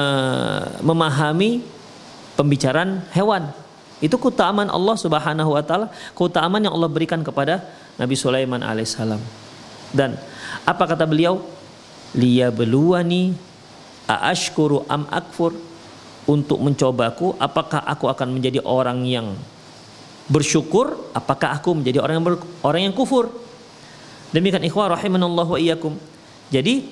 [0.83, 1.63] memahami
[2.35, 3.53] pembicaraan hewan.
[4.01, 7.61] Itu keutamaan Allah Subhanahu wa taala, keutamaan yang Allah berikan kepada
[8.01, 9.21] Nabi Sulaiman alaihissalam.
[9.91, 10.19] Dan
[10.67, 11.43] apa kata beliau?
[12.15, 13.35] Liyabluwani
[14.07, 15.55] aashkuru am akfur.
[16.31, 19.35] Untuk mencobaku apakah aku akan menjadi orang yang
[20.31, 21.11] bersyukur?
[21.11, 23.35] Apakah aku menjadi orang yang ber, orang yang kufur?
[24.31, 25.99] Demikian ikhwah rahimanallahu wa iyyakum.
[26.55, 26.87] Jadi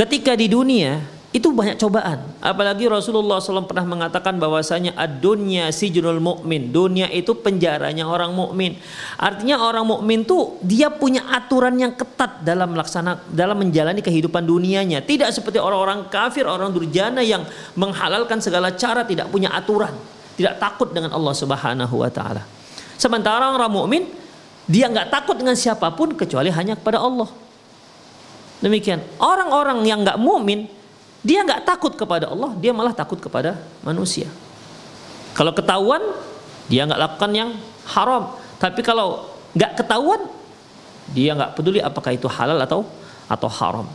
[0.00, 2.26] ketika di dunia itu banyak cobaan.
[2.42, 6.74] Apalagi Rasulullah SAW pernah mengatakan bahwasanya ad-dunya sijnul mukmin.
[6.74, 8.74] Dunia itu penjaranya orang mukmin.
[9.14, 15.06] Artinya orang mukmin tuh dia punya aturan yang ketat dalam melaksana dalam menjalani kehidupan dunianya.
[15.06, 17.46] Tidak seperti orang-orang kafir, orang durjana yang
[17.78, 19.94] menghalalkan segala cara tidak punya aturan,
[20.34, 22.42] tidak takut dengan Allah Subhanahu wa taala.
[22.98, 24.02] Sementara orang mukmin
[24.66, 27.30] dia nggak takut dengan siapa pun kecuali hanya kepada Allah.
[28.58, 28.98] Demikian.
[29.22, 30.79] Orang-orang yang nggak mukmin
[31.20, 34.28] dia nggak takut kepada Allah, dia malah takut kepada manusia.
[35.36, 36.00] Kalau ketahuan,
[36.66, 37.50] dia nggak lakukan yang
[37.92, 38.40] haram.
[38.56, 40.20] Tapi kalau nggak ketahuan,
[41.12, 42.88] dia nggak peduli apakah itu halal atau
[43.28, 43.86] atau haram.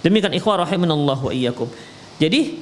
[0.00, 1.68] Demikian ikhwah rahimanallah wa iyyakum.
[2.16, 2.60] Jadi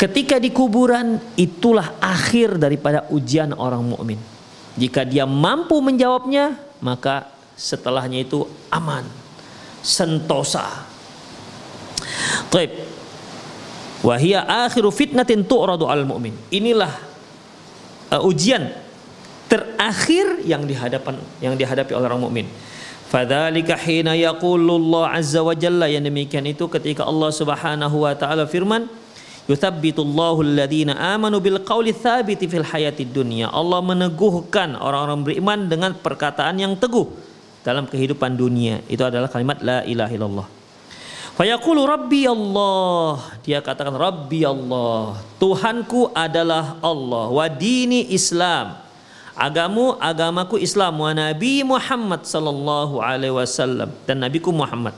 [0.00, 4.20] ketika di kuburan itulah akhir daripada ujian orang mukmin.
[4.76, 9.08] Jika dia mampu menjawabnya, maka setelahnya itu aman,
[9.80, 10.84] sentosa,
[12.52, 12.70] Taib.
[14.04, 16.36] Wahia akhiru fitnatin tu'radu al mu'min.
[16.52, 16.92] Inilah
[18.12, 18.70] uh, ujian
[19.46, 22.46] terakhir yang dihadapan yang dihadapi oleh orang mukmin.
[23.06, 28.90] Fadzalika hina yaqulullah azza wa jalla yang demikian itu ketika Allah Subhanahu wa taala firman
[29.46, 33.46] Yuthabbitullahu alladhina amanu bil qawli thabiti fil hayati dunya.
[33.46, 37.06] Allah meneguhkan orang-orang beriman dengan perkataan yang teguh
[37.62, 38.82] dalam kehidupan dunia.
[38.90, 40.46] Itu adalah kalimat la ilaha illallah.
[41.36, 43.20] Fayaqulu Rabbi Allah.
[43.44, 45.20] Dia katakan Rabbi Allah.
[45.36, 47.28] Tuhanku adalah Allah.
[47.28, 48.80] Wa dini Islam.
[49.36, 54.96] Agamu agamaku Islam wa Nabi Muhammad sallallahu alaihi wasallam dan nabiku Muhammad.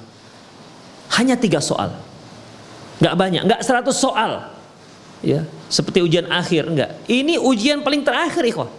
[1.18, 1.90] Hanya tiga soal.
[3.03, 4.46] Nggak banyak, nggak seratus soal.
[5.18, 6.94] Ya, seperti ujian akhir enggak.
[7.11, 8.70] Ini ujian paling terakhir ikhwah.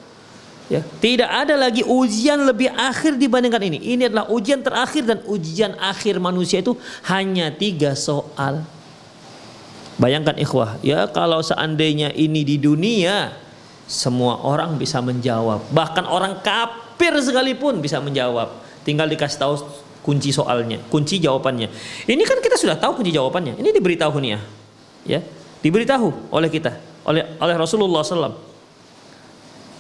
[0.70, 3.98] Ya, tidak ada lagi ujian lebih akhir dibandingkan ini.
[3.98, 6.78] Ini adalah ujian terakhir dan ujian akhir manusia itu
[7.10, 8.62] hanya tiga soal.
[9.98, 13.34] Bayangkan ikhwah, ya kalau seandainya ini di dunia
[13.90, 15.74] semua orang bisa menjawab.
[15.74, 18.54] Bahkan orang kafir sekalipun bisa menjawab.
[18.86, 19.54] Tinggal dikasih tahu
[20.06, 21.74] kunci soalnya, kunci jawabannya.
[22.06, 23.58] Ini kan kita sudah tahu kunci jawabannya.
[23.58, 24.40] Ini diberitahu nih ya.
[25.18, 25.20] Ya,
[25.66, 26.78] diberitahu oleh kita,
[27.10, 28.49] oleh oleh Rasulullah SAW.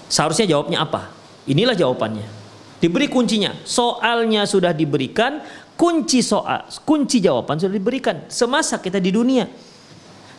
[0.09, 1.13] Seharusnya jawabnya apa?
[1.45, 2.25] Inilah jawabannya.
[2.81, 3.53] Diberi kuncinya.
[3.61, 5.39] Soalnya sudah diberikan,
[5.77, 9.45] kunci soal, kunci jawaban sudah diberikan semasa kita di dunia.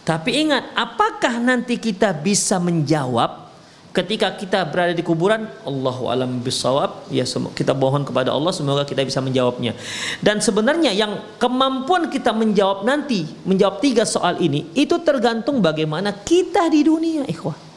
[0.02, 3.46] Tapi ingat, apakah nanti kita bisa menjawab
[3.94, 5.46] ketika kita berada di kuburan?
[5.62, 7.06] Allahu alam bisawab.
[7.14, 9.76] Ya kita mohon kepada Allah semoga kita bisa menjawabnya.
[10.18, 16.66] Dan sebenarnya yang kemampuan kita menjawab nanti, menjawab tiga soal ini, itu tergantung bagaimana kita
[16.72, 17.69] di dunia, ikhwah.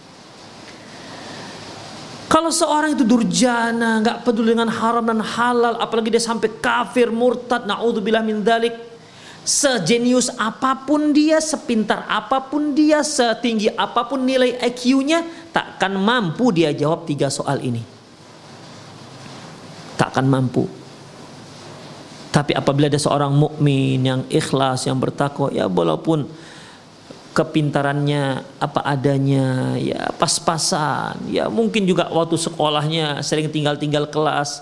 [2.34, 7.70] Kalau seorang itu durjana, nggak peduli dengan haram dan halal, apalagi dia sampai kafir, murtad,
[7.70, 8.74] naudzubillah min dalik,
[9.44, 16.50] Sejenius apa pun dia, sepintar apa pun dia, setinggi apa pun nilai IQ-nya, takkan mampu
[16.56, 17.84] dia jawab tiga soal ini.
[20.00, 20.66] Takkan mampu.
[22.34, 26.26] Tapi apabila ada seorang mukmin yang ikhlas, yang bertakwa, ya walaupun
[27.34, 34.62] kepintarannya apa adanya, ya pas-pasan, ya mungkin juga waktu sekolahnya sering tinggal-tinggal kelas,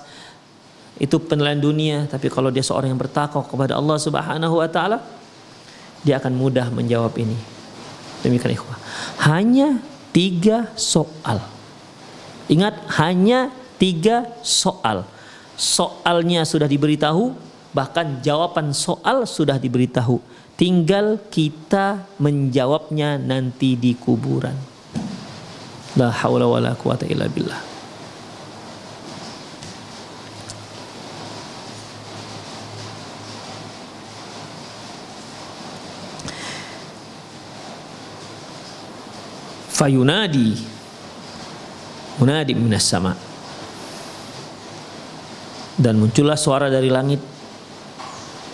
[0.98, 2.08] itu penilaian dunia.
[2.08, 5.04] Tapi kalau dia seorang yang bertakwa kepada Allah Subhanahu wa taala
[6.02, 7.38] dia akan mudah menjawab ini.
[8.22, 8.78] Demikian ikhwah.
[9.26, 9.82] Hanya
[10.14, 11.42] tiga soal.
[12.50, 13.50] Ingat hanya
[13.82, 15.06] tiga soal.
[15.58, 17.34] Soalnya sudah diberitahu
[17.72, 20.20] bahkan jawaban soal sudah diberitahu
[20.62, 24.54] tinggal kita menjawabnya nanti di kuburan.
[25.98, 27.58] La haula wala quwata illa billah.
[39.74, 40.62] Fayunadi
[42.22, 43.18] munadi minas sama.
[45.74, 47.18] Dan muncullah suara dari langit.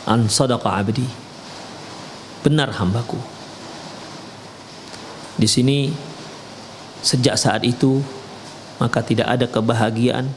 [0.08, 1.27] An sadaqa abdi
[2.42, 3.18] benar hambaku.
[5.38, 5.94] Di sini
[7.02, 8.02] sejak saat itu
[8.82, 10.30] maka tidak ada kebahagiaan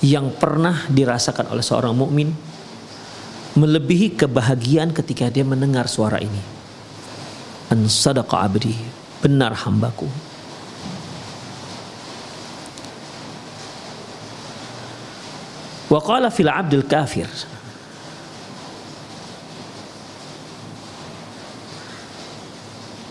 [0.00, 2.32] yang pernah dirasakan oleh seorang mukmin
[3.58, 6.40] melebihi kebahagiaan ketika dia mendengar suara ini.
[7.70, 8.74] An sadaqa abdi
[9.20, 10.08] benar hambaku.
[15.90, 17.26] Wa qala fil abdil kafir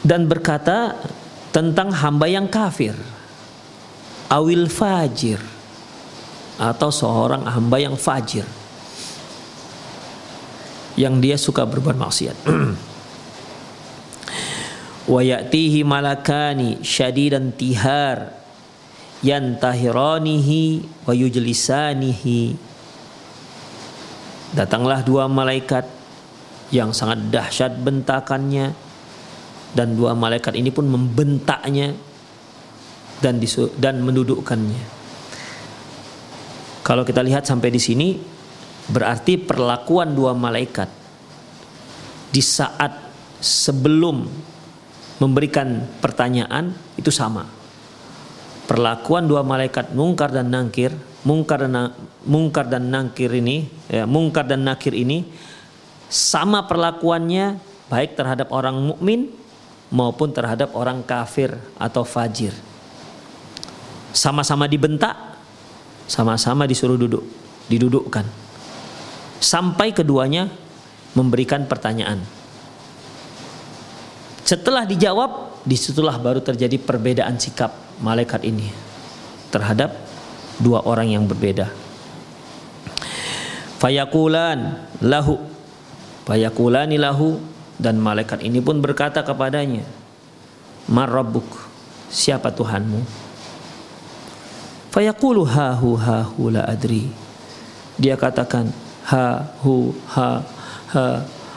[0.05, 0.95] dan berkata
[1.49, 2.95] tentang hamba yang kafir
[4.29, 5.41] awil fajir
[6.61, 8.45] atau seorang hamba yang fajir
[10.99, 12.37] yang dia suka berbuat maksiat.
[15.13, 18.35] Wa ya'tihi malakani syadidan tihar
[19.23, 22.59] yantahiranihi wa yujlisanihi.
[24.53, 25.87] Datanglah dua malaikat
[26.69, 28.75] yang sangat dahsyat bentakannya
[29.73, 31.93] dan dua malaikat ini pun membentaknya
[33.19, 34.99] dan disu dan mendudukkannya
[36.89, 38.17] kalau kita lihat sampai di sini
[38.89, 40.89] berarti perlakuan dua malaikat
[42.33, 42.97] di saat
[43.37, 44.25] sebelum
[45.21, 47.45] memberikan pertanyaan itu sama.
[48.65, 50.93] Perlakuan dua malaikat mungkar dan nangkir,
[51.25, 51.93] mungkar dan
[52.25, 55.25] mungkar dan nangkir ini, ya, mungkar dan nakir ini
[56.09, 57.57] sama perlakuannya
[57.89, 59.29] baik terhadap orang mukmin
[59.89, 62.53] maupun terhadap orang kafir atau fajir.
[64.13, 65.13] Sama-sama dibentak,
[66.09, 67.25] sama-sama disuruh duduk,
[67.69, 68.25] didudukkan.
[69.39, 70.49] Sampai keduanya
[71.13, 72.21] memberikan pertanyaan.
[74.45, 77.69] Setelah dijawab, di situlah baru terjadi perbedaan sikap
[78.01, 78.71] malaikat ini
[79.53, 79.93] terhadap
[80.57, 81.69] dua orang yang berbeda.
[83.79, 85.39] Fayakulan lahu,
[86.25, 87.39] fayakulani lahu
[87.79, 89.87] dan malaikat ini pun berkata kepadanya,
[90.91, 91.47] Marrabbuk,
[92.11, 93.01] siapa Tuhanmu?
[94.91, 97.07] Fayakulu hahu hahu la adri.
[97.95, 98.71] Dia katakan
[99.07, 100.43] ha hu ha
[100.91, 101.05] ha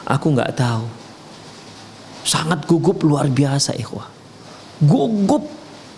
[0.05, 0.85] aku nggak tahu
[2.23, 4.07] Sangat gugup luar biasa ikhwah.
[4.79, 5.43] Gugup,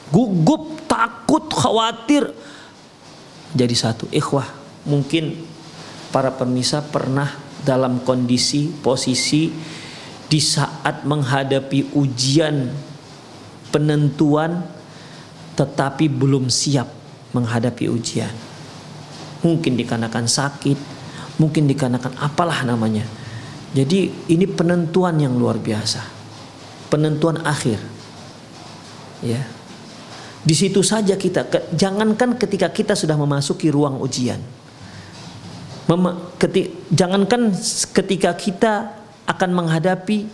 [0.09, 2.33] gugup takut, khawatir.
[3.53, 4.49] Jadi satu, ikhwah,
[4.89, 5.37] mungkin
[6.09, 7.29] para pemirsa pernah
[7.61, 9.53] dalam kondisi posisi
[10.25, 12.73] di saat menghadapi ujian
[13.69, 14.65] penentuan
[15.55, 16.87] tetapi belum siap
[17.31, 18.31] menghadapi ujian.
[19.43, 20.79] Mungkin dikarenakan sakit,
[21.39, 23.03] mungkin dikarenakan apalah namanya.
[23.75, 25.99] Jadi ini penentuan yang luar biasa.
[26.87, 27.79] Penentuan akhir.
[29.19, 29.43] Ya.
[30.45, 34.39] Di situ saja kita jangankan ketika kita sudah memasuki ruang ujian.
[35.85, 36.03] Mem,
[36.41, 37.53] keti, jangankan
[37.93, 38.73] ketika kita
[39.25, 40.25] akan menghadapi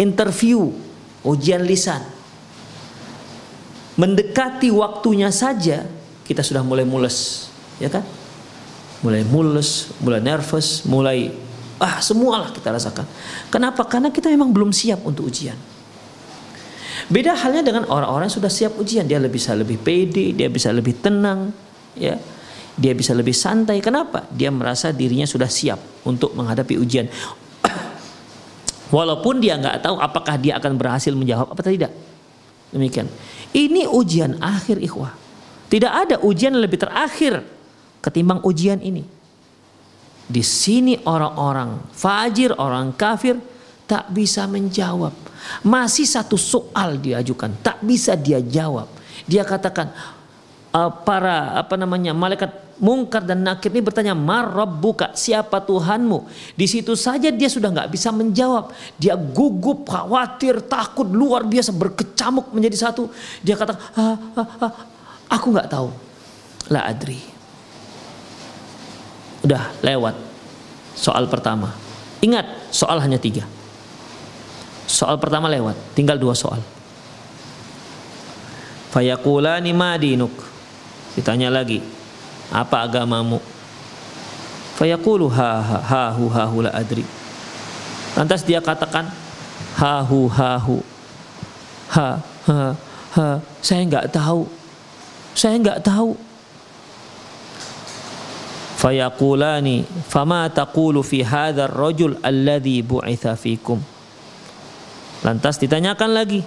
[0.00, 0.72] interview
[1.22, 2.02] ujian lisan.
[3.92, 5.84] Mendekati waktunya saja
[6.24, 8.00] kita sudah mulai mules, ya kan?
[9.04, 11.28] Mulai mules, mulai nervous, mulai
[11.82, 13.04] ah semualah kita rasakan.
[13.52, 13.84] Kenapa?
[13.84, 15.58] Karena kita memang belum siap untuk ujian.
[17.10, 20.96] Beda halnya dengan orang-orang yang sudah siap ujian, dia bisa lebih pede, dia bisa lebih
[21.02, 21.52] tenang,
[21.98, 22.16] ya.
[22.72, 23.84] Dia bisa lebih santai.
[23.84, 24.24] Kenapa?
[24.32, 25.76] Dia merasa dirinya sudah siap
[26.08, 27.04] untuk menghadapi ujian.
[28.92, 31.92] Walaupun dia nggak tahu apakah dia akan berhasil menjawab apa tidak.
[32.68, 33.08] Demikian.
[33.56, 35.16] Ini ujian akhir ikhwah.
[35.72, 37.40] Tidak ada ujian lebih terakhir
[38.04, 39.00] ketimbang ujian ini.
[40.28, 43.40] Di sini orang-orang fajir, orang kafir
[43.88, 45.12] tak bisa menjawab.
[45.64, 48.88] Masih satu soal diajukan, tak bisa dia jawab.
[49.24, 49.92] Dia katakan,
[50.72, 54.16] uh, para apa namanya malaikat mungkar dan nakir ini bertanya
[54.64, 56.28] buka siapa Tuhanmu?
[56.56, 58.72] Di situ saja dia sudah nggak bisa menjawab.
[58.96, 63.10] Dia gugup khawatir takut luar biasa berkecamuk menjadi satu.
[63.44, 64.72] Dia kata ah, ah, ah,
[65.28, 65.88] aku nggak tahu.
[66.72, 67.20] La adri.
[69.42, 70.14] Udah lewat.
[70.94, 71.74] Soal pertama.
[72.22, 73.42] Ingat soal hanya tiga.
[74.86, 76.62] Soal pertama lewat tinggal dua soal.
[78.92, 80.52] Fayakulani ma dinuk.
[81.12, 81.80] Ditanya lagi,
[82.52, 83.40] apa agamamu?
[84.76, 87.04] Fayaqulu ha ha hu ha hu la adri.
[88.12, 89.08] Lantas dia katakan
[89.80, 90.60] ha hu ha.
[91.92, 92.08] Ha
[93.16, 93.28] ha
[93.64, 94.44] saya enggak tahu.
[95.32, 96.12] Saya enggak tahu.
[98.82, 103.78] Fayaqulani fama taqulu fi hadzal rajul alladhi bu'itha fikum.
[105.22, 106.42] Lantas ditanyakan lagi,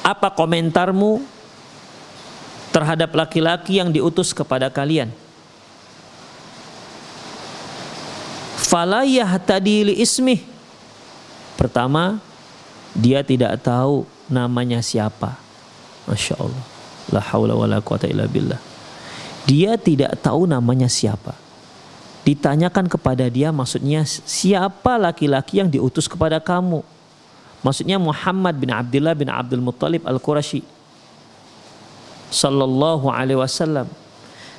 [0.00, 1.20] apa komentarmu
[2.72, 5.12] terhadap laki-laki yang diutus kepada kalian.
[8.56, 10.40] Falayah tadi li ismi.
[11.60, 12.16] Pertama,
[12.96, 15.36] dia tidak tahu namanya siapa.
[16.08, 16.64] Masya Allah.
[17.12, 18.58] La haula wa la quwata illa billah.
[19.44, 21.36] Dia tidak tahu namanya siapa.
[22.24, 26.80] Ditanyakan kepada dia maksudnya siapa laki-laki yang diutus kepada kamu.
[27.60, 30.62] Maksudnya Muhammad bin Abdullah bin Abdul Muttalib Al-Qurashi
[32.32, 33.86] Sallallahu Alaihi Wasallam.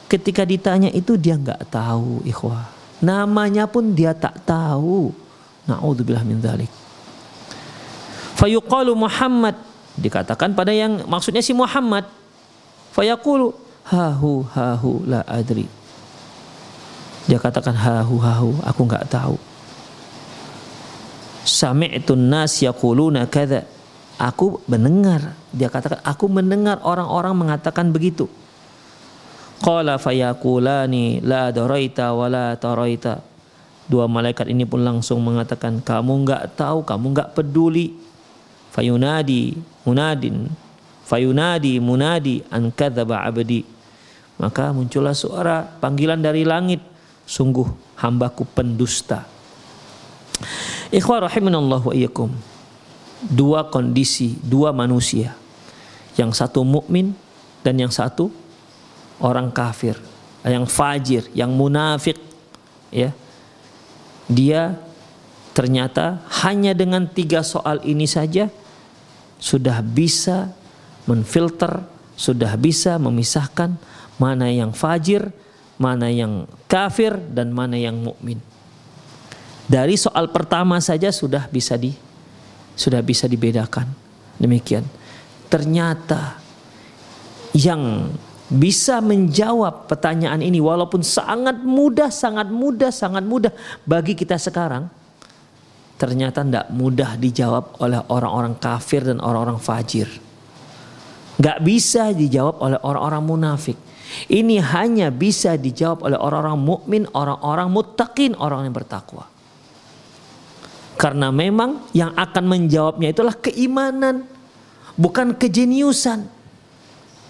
[0.05, 2.69] Ketika ditanya itu dia nggak tahu, ikhwah.
[3.01, 5.09] Namanya pun dia tak tahu.
[5.65, 6.69] Naudzubillah min dzalik.
[8.37, 9.57] Fayuqalu Muhammad
[9.97, 12.05] dikatakan pada yang maksudnya si Muhammad.
[12.93, 13.51] Fayaqulu
[13.89, 15.65] hahu hahu la adri.
[17.25, 19.35] Dia katakan hahu hahu aku nggak tahu.
[21.43, 23.67] Sami'tun nas yaquluna kadza
[24.21, 25.33] Aku mendengar.
[25.49, 28.29] Dia katakan, aku mendengar orang-orang mengatakan begitu.
[29.63, 33.23] Qala fayakulani la daraita wa la taraita.
[33.89, 37.97] Dua malaikat ini pun langsung mengatakan, kamu enggak tahu, kamu enggak peduli.
[38.73, 40.49] Fayunadi munadin.
[41.03, 43.65] Fayunadi munadi an kadzaba abdi.
[44.37, 46.81] Maka muncullah suara panggilan dari langit.
[47.23, 49.25] Sungguh hambaku pendusta.
[50.93, 52.52] Ikhwah rahimanallahu wa iyyakum
[53.27, 55.35] dua kondisi, dua manusia.
[56.13, 57.17] Yang satu mukmin
[57.65, 58.29] dan yang satu
[59.17, 59.97] orang kafir,
[60.45, 62.19] yang fajir, yang munafik,
[62.93, 63.15] ya.
[64.29, 64.77] Dia
[65.53, 68.49] ternyata hanya dengan tiga soal ini saja
[69.41, 70.53] sudah bisa
[71.09, 71.83] menfilter,
[72.15, 73.75] sudah bisa memisahkan
[74.15, 75.33] mana yang fajir,
[75.75, 78.39] mana yang kafir dan mana yang mukmin.
[79.67, 81.95] Dari soal pertama saja sudah bisa di
[82.73, 83.89] sudah bisa dibedakan.
[84.37, 84.85] Demikian.
[85.47, 86.41] Ternyata
[87.53, 88.09] yang
[88.49, 93.53] bisa menjawab pertanyaan ini walaupun sangat mudah, sangat mudah, sangat mudah
[93.85, 94.89] bagi kita sekarang
[96.03, 100.11] ternyata tidak mudah dijawab oleh orang-orang kafir dan orang-orang fajir.
[101.39, 103.77] Gak bisa dijawab oleh orang-orang munafik.
[104.29, 109.25] Ini hanya bisa dijawab oleh orang-orang mukmin, orang-orang muttaqin, orang yang bertakwa.
[111.03, 114.23] Karena memang yang akan menjawabnya itulah keimanan,
[114.95, 116.31] bukan kejeniusan.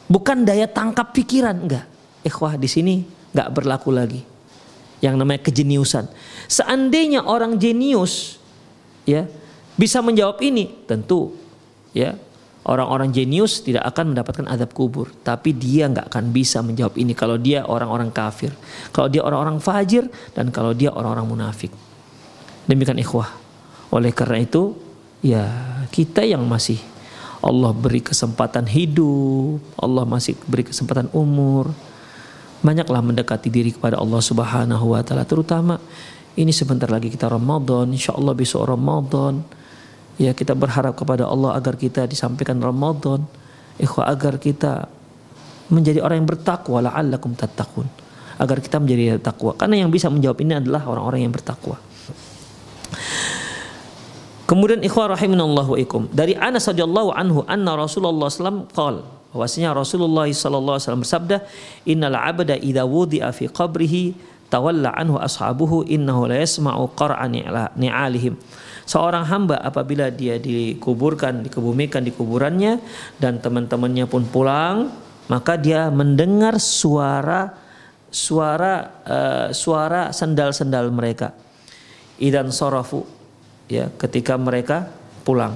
[0.06, 1.90] Bukan daya tangkap pikiran, enggak.
[2.22, 3.02] Ikhwah di sini
[3.34, 4.22] enggak berlaku lagi.
[5.02, 6.06] Yang namanya kejeniusan.
[6.46, 8.38] Seandainya orang jenius
[9.10, 9.26] ya
[9.74, 11.34] bisa menjawab ini, tentu
[11.98, 12.14] ya
[12.70, 17.42] orang-orang jenius tidak akan mendapatkan azab kubur, tapi dia nggak akan bisa menjawab ini kalau
[17.42, 18.54] dia orang-orang kafir,
[18.94, 21.74] kalau dia orang-orang fajir dan kalau dia orang-orang munafik.
[22.70, 23.43] Demikian ikhwah.
[23.94, 24.74] Oleh karena itu,
[25.22, 25.46] ya
[25.94, 26.82] kita yang masih
[27.46, 31.70] Allah beri kesempatan hidup, Allah masih beri kesempatan umur.
[32.66, 35.78] Banyaklah mendekati diri kepada Allah Subhanahu wa taala terutama
[36.34, 39.46] ini sebentar lagi kita Ramadan, insya Allah besok Ramadan.
[40.18, 43.26] Ya kita berharap kepada Allah agar kita disampaikan Ramadan,
[43.78, 44.90] ikhwah agar kita
[45.70, 47.86] menjadi orang yang bertakwa la'allakum tattaqun.
[48.42, 49.54] Agar kita menjadi takwa.
[49.54, 51.78] Karena yang bisa menjawab ini adalah orang-orang yang bertakwa.
[54.44, 56.12] Kemudian ikhwah rahimanallah wa ikum.
[56.12, 59.00] Dari Anas radhiyallahu anhu anna Rasulullah sallam qal
[59.32, 61.38] bahwasanya Rasulullah sallallahu alaihi bersabda
[61.88, 64.14] innal abda idza wudi'a fi qabrihi
[64.52, 67.26] tawalla anhu ashabuhu innahu la yasma'u qar'a
[67.74, 68.38] ni'alihim.
[68.84, 72.84] Seorang hamba apabila dia dikuburkan, dikebumikan di kuburannya
[73.16, 74.92] dan teman-temannya pun pulang,
[75.32, 77.64] maka dia mendengar suara
[78.12, 81.32] suara uh, suara sendal-sendal mereka.
[82.20, 83.23] Idan sorofu
[83.72, 84.92] ya ketika mereka
[85.24, 85.56] pulang.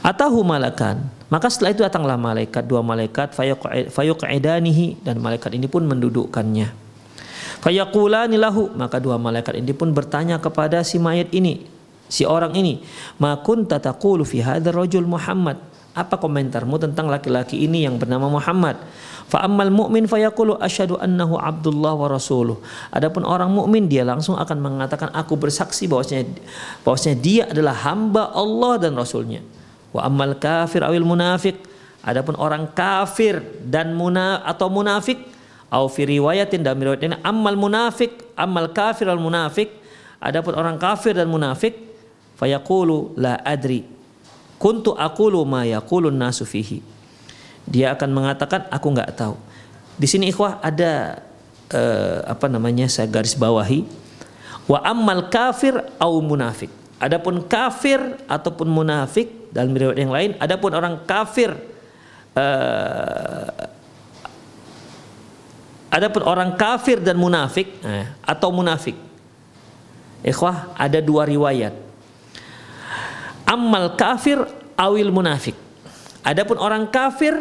[0.00, 1.10] Atahu malakan.
[1.30, 3.30] Maka setelah itu datanglah malaikat dua malaikat
[3.94, 6.74] fayuqidanihi dan malaikat ini pun mendudukkannya.
[7.62, 11.70] Fayaqulani lahu maka dua malaikat ini pun bertanya kepada si mayat ini,
[12.10, 12.82] si orang ini,
[13.22, 18.78] "Ma kunta taqulu fi hadzal rajul Muhammad?" Apa komentarmu tentang laki-laki ini yang bernama Muhammad?
[19.30, 22.58] Fa ammal mu'min fayaqulu asyhadu annahu Abdullah wa rasuluh.
[22.90, 26.34] Adapun orang mukmin dia langsung akan mengatakan aku bersaksi bahwasanya
[26.82, 29.38] bahwasanya dia adalah hamba Allah dan rasulnya.
[29.94, 31.62] Wa ammal kafir awil munafik.
[32.02, 35.22] Adapun orang kafir dan muna atau munafik
[35.70, 39.70] au fi riwayatin dan riwayat ini ammal munafik ammal kafir al munafik.
[40.18, 41.78] Adapun orang kafir dan munafik
[42.34, 43.86] fayaqulu la adri
[44.58, 46.99] kuntu aqulu ma yaqulun nasu fihi
[47.66, 49.34] dia akan mengatakan aku nggak tahu.
[50.00, 51.20] Di sini ikhwah ada
[51.74, 53.84] uh, apa namanya saya garis bawahi
[54.64, 56.72] wa ammal kafir au munafik.
[57.00, 61.56] Adapun kafir ataupun munafik dalam riwayat yang lain, adapun orang kafir
[62.36, 63.48] uh,
[65.90, 68.94] adapun orang kafir dan munafik eh, atau munafik.
[70.22, 71.74] Ikhwah ada dua riwayat.
[73.48, 74.38] Ammal kafir
[74.78, 75.56] awil munafik.
[76.20, 77.32] Adapun orang kafir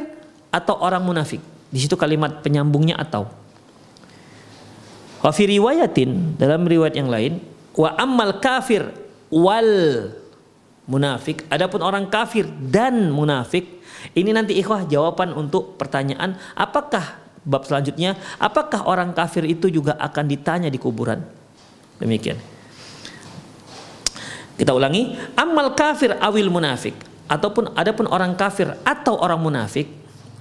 [0.50, 1.44] atau orang munafik.
[1.70, 3.30] Di situ kalimat penyambungnya atau.
[5.20, 7.44] Wa fi riwayatin dalam riwayat yang lain
[7.76, 8.88] wa ammal kafir
[9.28, 10.10] wal
[10.88, 11.44] munafik.
[11.52, 13.84] Adapun orang kafir dan munafik
[14.16, 20.26] ini nanti ikhwah jawaban untuk pertanyaan apakah bab selanjutnya apakah orang kafir itu juga akan
[20.26, 21.20] ditanya di kuburan.
[22.00, 22.40] Demikian.
[24.56, 29.86] Kita ulangi, amal kafir awil munafik ataupun adapun orang kafir atau orang munafik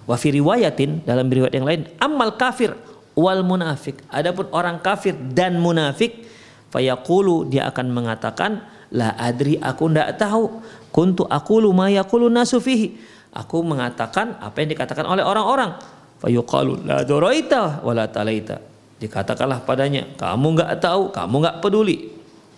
[0.09, 2.73] wa fi riwayatin dalam riwayat yang lain amal kafir
[3.19, 4.01] wal munafik.
[4.09, 6.25] Adapun orang kafir dan munafik
[6.73, 8.65] fayaqulu dia akan mengatakan
[8.95, 10.65] la adri aku ndak tahu.
[10.89, 12.97] Kuntu aqulu ma yaqulu nasu fihi.
[13.37, 15.77] Aku mengatakan apa yang dikatakan oleh orang-orang.
[16.19, 18.59] Fayuqalu la daraita wala talaita.
[18.99, 21.99] Dikatakanlah padanya kamu nggak tahu kamu nggak peduli.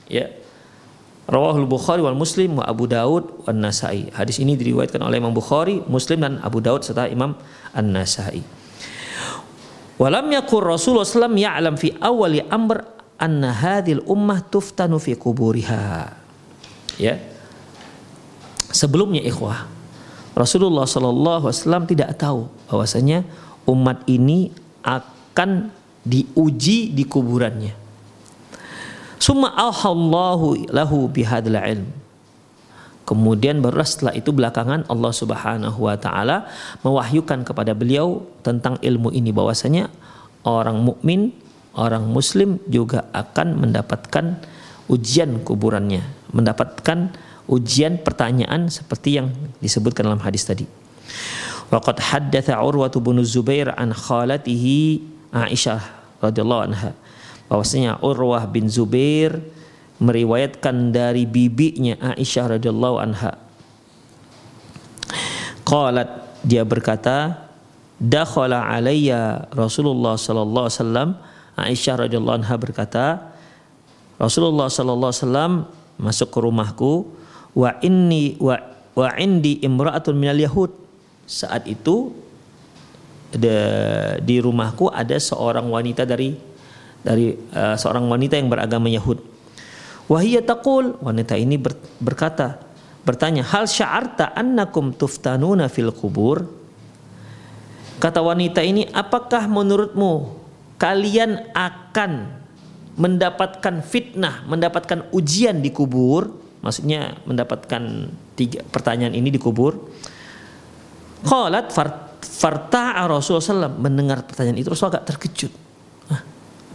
[0.07, 0.40] Ya
[1.31, 4.11] Rawahul Bukhari wal Muslim wa Abu Daud wa Nasai.
[4.11, 7.39] Hadis ini diriwayatkan oleh Imam Bukhari, Muslim dan Abu Daud serta Imam
[7.71, 8.43] An-Nasai.
[9.95, 12.83] Walam yakur Rasulullah SAW ya'lam fi awali amr
[13.15, 16.11] anna hadhil ummah tuftanu fi kuburiha.
[16.99, 17.15] Ya.
[18.75, 19.71] Sebelumnya ikhwah,
[20.35, 23.23] Rasulullah SAW tidak tahu bahwasanya
[23.71, 24.51] umat ini
[24.83, 25.71] akan
[26.03, 27.80] diuji di kuburannya.
[29.21, 31.93] Summa alhallahu lahu bihadal ilm.
[33.05, 36.49] Kemudian barulah setelah itu belakangan Allah Subhanahu wa taala
[36.81, 39.93] mewahyukan kepada beliau tentang ilmu ini bahwasanya
[40.49, 41.37] orang mukmin,
[41.77, 44.41] orang muslim juga akan mendapatkan
[44.89, 46.01] ujian kuburannya,
[46.33, 47.13] mendapatkan
[47.45, 49.29] ujian pertanyaan seperti yang
[49.61, 50.65] disebutkan dalam hadis tadi.
[51.69, 55.03] Waqad haddatha Urwah bin Zubair an khalatihi
[55.35, 55.83] Aisyah
[56.25, 56.91] radhiyallahu anha
[57.51, 59.43] bahwasanya Urwah bin Zubair
[59.99, 63.35] meriwayatkan dari bibinya Aisyah radhiyallahu anha.
[65.67, 66.09] Qalat
[66.47, 67.51] dia berkata,
[67.99, 71.11] "Dakhala alayya Rasulullah sallallahu alaihi wasallam."
[71.61, 73.35] Aisyah radhiyallahu anha berkata,
[74.17, 75.55] Rasulullah sallallahu alaihi wasallam
[76.01, 77.09] masuk ke rumahku
[77.57, 78.57] wa inni wa
[78.97, 80.73] wa indi imra'atun minal yahud.
[81.29, 82.13] Saat itu
[84.21, 86.50] di rumahku ada seorang wanita dari
[87.01, 89.19] dari uh, seorang wanita yang beragama Yahud.
[90.11, 92.59] Wahiyya taqul wanita ini ber, berkata
[93.07, 96.45] bertanya hal sya'arta annakum tuftanuna fil kubur
[98.03, 100.35] kata wanita ini apakah menurutmu
[100.81, 102.43] kalian akan
[102.99, 106.33] mendapatkan fitnah mendapatkan ujian di kubur?
[106.61, 109.81] Maksudnya mendapatkan tiga pertanyaan ini di kubur.
[111.25, 111.73] Qalat
[112.21, 115.70] farta'a Rasulullah SAW mendengar pertanyaan itu Rasul agak terkejut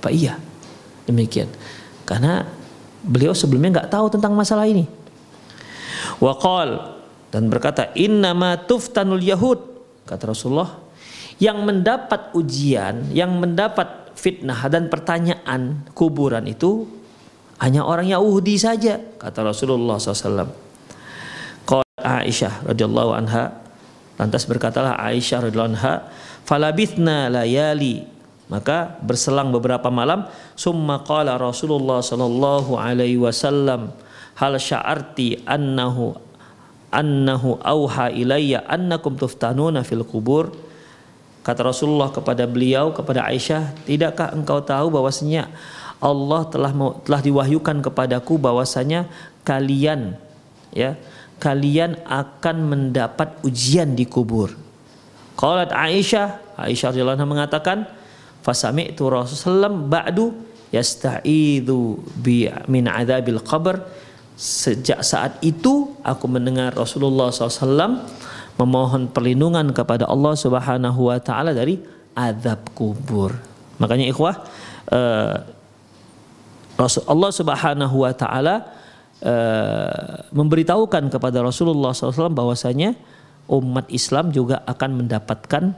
[0.06, 0.38] apa iya.
[1.10, 1.50] Demikian.
[2.06, 2.46] Karena
[3.02, 4.86] beliau sebelumnya nggak tahu tentang masalah ini.
[6.22, 7.02] Waqal
[7.34, 9.58] dan berkata innama tuftanul yahud
[10.06, 10.78] kata Rasulullah
[11.42, 16.86] yang mendapat ujian, yang mendapat fitnah dan pertanyaan kuburan itu
[17.58, 20.46] hanya orang Yahudi saja kata Rasulullah SAW.
[21.66, 23.58] Qala Aisyah radhiyallahu anha
[24.22, 26.08] lantas berkatalah Aisyah radhiyallahu anha
[26.46, 28.15] falabithna layali
[28.46, 33.90] maka berselang beberapa malam summa qala Rasulullah sallallahu alaihi wasallam
[34.38, 36.14] hal sya'arti annahu
[36.94, 40.54] annahu auha ilayya annakum tuftanuna fil kubur
[41.42, 45.50] kata Rasulullah kepada beliau kepada Aisyah tidakkah engkau tahu bahwasanya
[45.98, 46.72] Allah telah
[47.02, 49.10] telah diwahyukan kepadaku bahwasanya
[49.42, 50.18] kalian
[50.70, 50.94] ya
[51.42, 54.54] kalian akan mendapat ujian di kubur?
[55.36, 57.88] Qalat Aisyah Aisyah radhiyallahu mengatakan
[58.46, 60.30] fasami'tu Rasulullah ba'du
[60.70, 63.82] yasta'idhu bi min adzabil qabr
[64.36, 68.04] Sejak saat itu aku mendengar Rasulullah SAW
[68.60, 71.80] memohon perlindungan kepada Allah Subhanahu wa taala dari
[72.12, 73.32] azab kubur.
[73.80, 74.44] Makanya ikhwah
[74.92, 75.40] uh,
[77.08, 78.76] Allah Subhanahu wa taala
[79.24, 82.92] uh, memberitahukan kepada Rasulullah SAW bahwasanya
[83.48, 85.72] umat Islam juga akan mendapatkan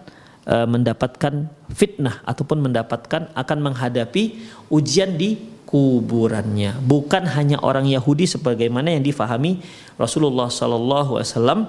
[0.48, 4.40] uh, mendapatkan fitnah ataupun mendapatkan akan menghadapi
[4.72, 5.38] ujian di
[5.68, 6.80] kuburannya.
[6.80, 9.60] Bukan hanya orang Yahudi sebagaimana yang difahami
[10.00, 11.60] Rasulullah Sallallahu Alaihi Wasallam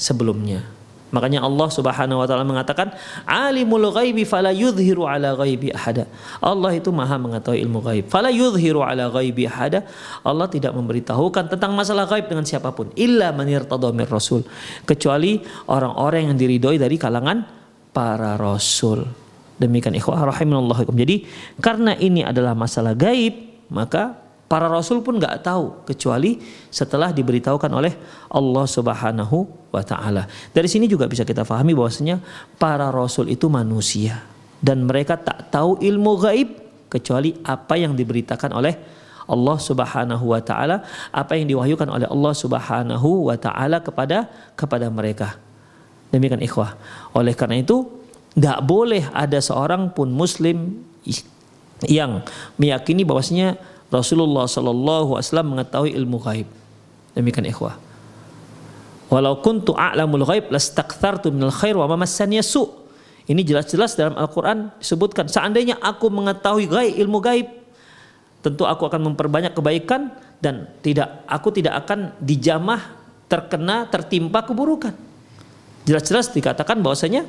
[0.00, 0.64] sebelumnya.
[1.14, 2.90] Makanya Allah Subhanahu wa taala mengatakan
[3.22, 6.10] alimul ghaibi fala yudhiru ala ghaibi ahada.
[6.42, 9.86] Allah itu maha mengetahui ilmu gaib fala yudhiru ala ghaibi ahada.
[10.26, 14.42] Allah tidak memberitahukan tentang masalah gaib dengan siapa pun illa man min rasul.
[14.82, 15.38] Kecuali
[15.70, 17.63] orang-orang yang diridhoi dari kalangan
[17.94, 19.06] para rasul
[19.54, 20.98] Demikian ikhwah rahimahullahikum.
[20.98, 21.30] Jadi
[21.62, 24.18] karena ini adalah masalah gaib, maka
[24.50, 26.42] para rasul pun nggak tahu kecuali
[26.74, 27.94] setelah diberitahukan oleh
[28.34, 30.26] Allah Subhanahu wa taala.
[30.50, 32.18] Dari sini juga bisa kita pahami bahwasanya
[32.58, 34.26] para rasul itu manusia
[34.58, 36.48] dan mereka tak tahu ilmu gaib
[36.90, 38.74] kecuali apa yang diberitakan oleh
[39.24, 40.82] Allah Subhanahu wa taala,
[41.14, 44.26] apa yang diwahyukan oleh Allah Subhanahu wa taala kepada
[44.58, 45.38] kepada mereka.
[46.14, 46.78] Demikian ikhwah.
[47.10, 47.90] Oleh karena itu
[48.38, 50.78] tidak boleh ada seorang pun muslim
[51.90, 52.22] yang
[52.54, 53.58] meyakini bahwasanya
[53.90, 56.46] Rasulullah Shallallahu Alaihi Wasallam mengetahui ilmu gaib.
[57.18, 57.74] Demikian ikhwah.
[59.10, 62.62] Walau kuntu a'lamul ghaib lastakthartu minal khair wa mamassani su.
[63.26, 67.48] Ini jelas-jelas dalam Al-Qur'an disebutkan seandainya aku mengetahui gaib ilmu gaib
[68.44, 70.12] tentu aku akan memperbanyak kebaikan
[70.44, 72.84] dan tidak aku tidak akan dijamah
[73.24, 74.92] terkena tertimpa keburukan.
[75.84, 77.28] Jelas-jelas dikatakan bahwasanya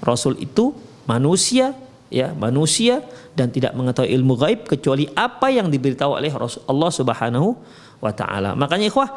[0.00, 0.72] Rasul itu
[1.04, 1.76] manusia
[2.12, 6.30] ya manusia dan tidak mengetahui ilmu gaib kecuali apa yang diberitahu oleh
[6.68, 7.56] Allah Subhanahu
[8.00, 8.54] wa taala.
[8.54, 9.08] Makanya ikhwah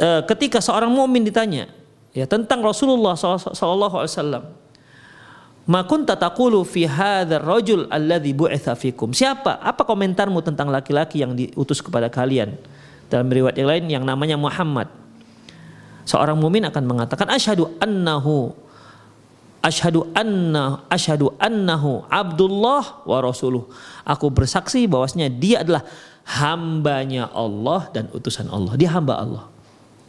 [0.00, 1.70] e, ketika seorang mukmin ditanya
[2.12, 4.44] ya tentang Rasulullah sallallahu alaihi wasallam
[5.62, 9.14] Ma kunta taqulu fi hadzal rajul alladhi bu'itha fikum.
[9.14, 9.62] Siapa?
[9.62, 12.58] Apa komentarmu tentang laki-laki yang diutus kepada kalian?
[13.06, 14.90] Dalam riwayat yang lain yang namanya Muhammad.
[16.02, 18.52] Seorang mumin akan mengatakan asyhadu annahu
[19.62, 23.70] Ashadu anna ashadu annahu Abdullah wa rasuluh.
[24.02, 25.86] Aku bersaksi bahwasanya dia adalah
[26.26, 28.74] hambanya Allah dan utusan Allah.
[28.74, 29.44] Dia hamba Allah.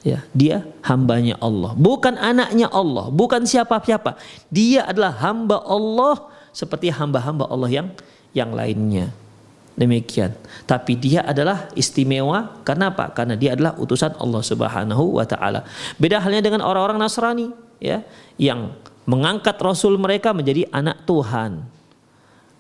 [0.03, 4.19] Ya, dia hambanya Allah, bukan anaknya Allah, bukan siapa-siapa.
[4.51, 7.87] Dia adalah hamba Allah seperti hamba-hamba Allah yang
[8.35, 9.15] yang lainnya.
[9.73, 10.37] Demikian.
[10.69, 13.09] Tapi dia adalah istimewa karena apa?
[13.09, 15.65] Karena dia adalah utusan Allah Subhanahu wa taala.
[15.97, 17.49] Beda halnya dengan orang-orang Nasrani
[17.81, 18.05] ya,
[18.37, 18.77] yang
[19.09, 21.65] mengangkat rasul mereka menjadi anak Tuhan.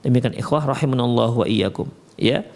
[0.01, 1.87] Demikian ikhwah rahimanallahu wa iyyakum.
[2.17, 2.49] Ya.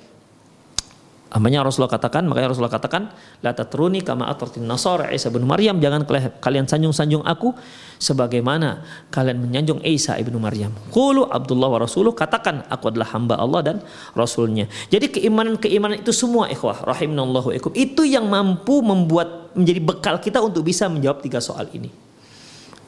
[1.37, 3.13] Amanya Rasulullah katakan, makanya Rasulullah katakan,
[3.45, 6.01] la tatruni kama atratin nasara Isa bin Maryam, jangan
[6.41, 7.53] kalian sanjung-sanjung aku
[8.01, 8.81] sebagaimana
[9.13, 10.73] kalian menyanjung Isa ibnu Maryam.
[10.89, 13.77] Qulu Abdullah wa Rasuluh, katakan aku adalah hamba Allah dan
[14.17, 14.65] Rasulnya.
[14.89, 20.65] Jadi keimanan-keimanan itu semua ikhwah rahimanallahu wa itu yang mampu membuat menjadi bekal kita untuk
[20.65, 21.93] bisa menjawab tiga soal ini.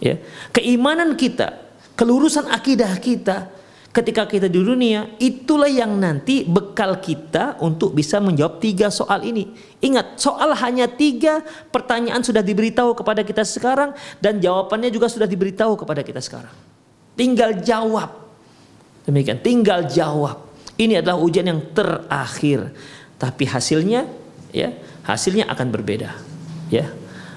[0.02, 0.18] Ya.
[0.50, 3.59] Keimanan kita kelurusan akidah kita
[3.90, 9.50] ketika kita di dunia itulah yang nanti bekal kita untuk bisa menjawab tiga soal ini.
[9.82, 11.42] Ingat soal hanya tiga
[11.74, 16.54] pertanyaan sudah diberitahu kepada kita sekarang dan jawabannya juga sudah diberitahu kepada kita sekarang.
[17.18, 18.30] Tinggal jawab.
[19.10, 20.46] Demikian, tinggal jawab.
[20.80, 22.72] Ini adalah ujian yang terakhir.
[23.20, 24.08] Tapi hasilnya
[24.54, 24.72] ya,
[25.04, 26.16] hasilnya akan berbeda.
[26.70, 26.88] Ya.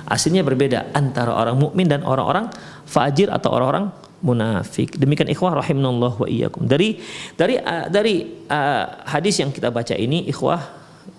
[0.07, 2.53] Hasilnya berbeda antara orang mukmin dan orang-orang
[2.85, 3.89] fajir atau orang-orang
[4.23, 4.95] munafik.
[4.97, 6.65] Demikian ikhwah rahimanallah wa iyyakum.
[6.65, 7.03] Dari
[7.35, 10.63] dari uh, dari uh, hadis yang kita baca ini ikhwah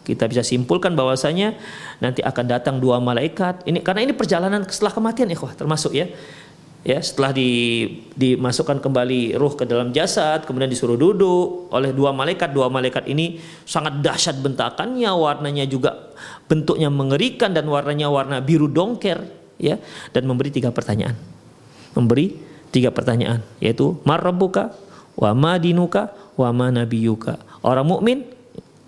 [0.08, 1.56] kita bisa simpulkan bahwasanya
[2.00, 3.68] nanti akan datang dua malaikat.
[3.68, 6.08] Ini karena ini perjalanan setelah kematian ikhwah termasuk ya.
[6.84, 7.48] Ya, setelah di,
[8.12, 12.52] dimasukkan kembali ruh ke dalam jasad, kemudian disuruh duduk oleh dua malaikat.
[12.52, 16.12] Dua malaikat ini sangat dahsyat bentakannya, warnanya juga
[16.52, 19.24] bentuknya mengerikan dan warnanya warna biru dongker,
[19.56, 19.80] ya,
[20.12, 21.16] dan memberi tiga pertanyaan.
[21.96, 22.36] Memberi
[22.74, 24.74] tiga pertanyaan yaitu marabbuka
[25.14, 27.38] wa ma dinuka wa ma nabiyuka.
[27.62, 28.26] Orang mukmin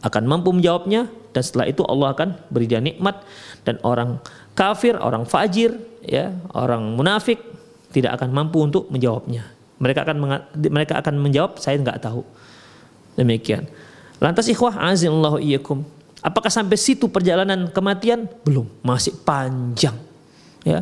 [0.01, 3.21] akan mampu menjawabnya dan setelah itu Allah akan beri dia nikmat
[3.61, 4.17] dan orang
[4.57, 7.37] kafir, orang fajir, ya, orang munafik
[7.93, 9.45] tidak akan mampu untuk menjawabnya.
[9.77, 10.17] Mereka akan
[10.71, 12.25] mereka akan menjawab saya nggak tahu.
[13.15, 13.69] Demikian.
[14.19, 15.83] Lantas ikhwah azillahu iyyakum.
[16.25, 18.25] Apakah sampai situ perjalanan kematian?
[18.41, 19.93] Belum, masih panjang.
[20.65, 20.81] Ya.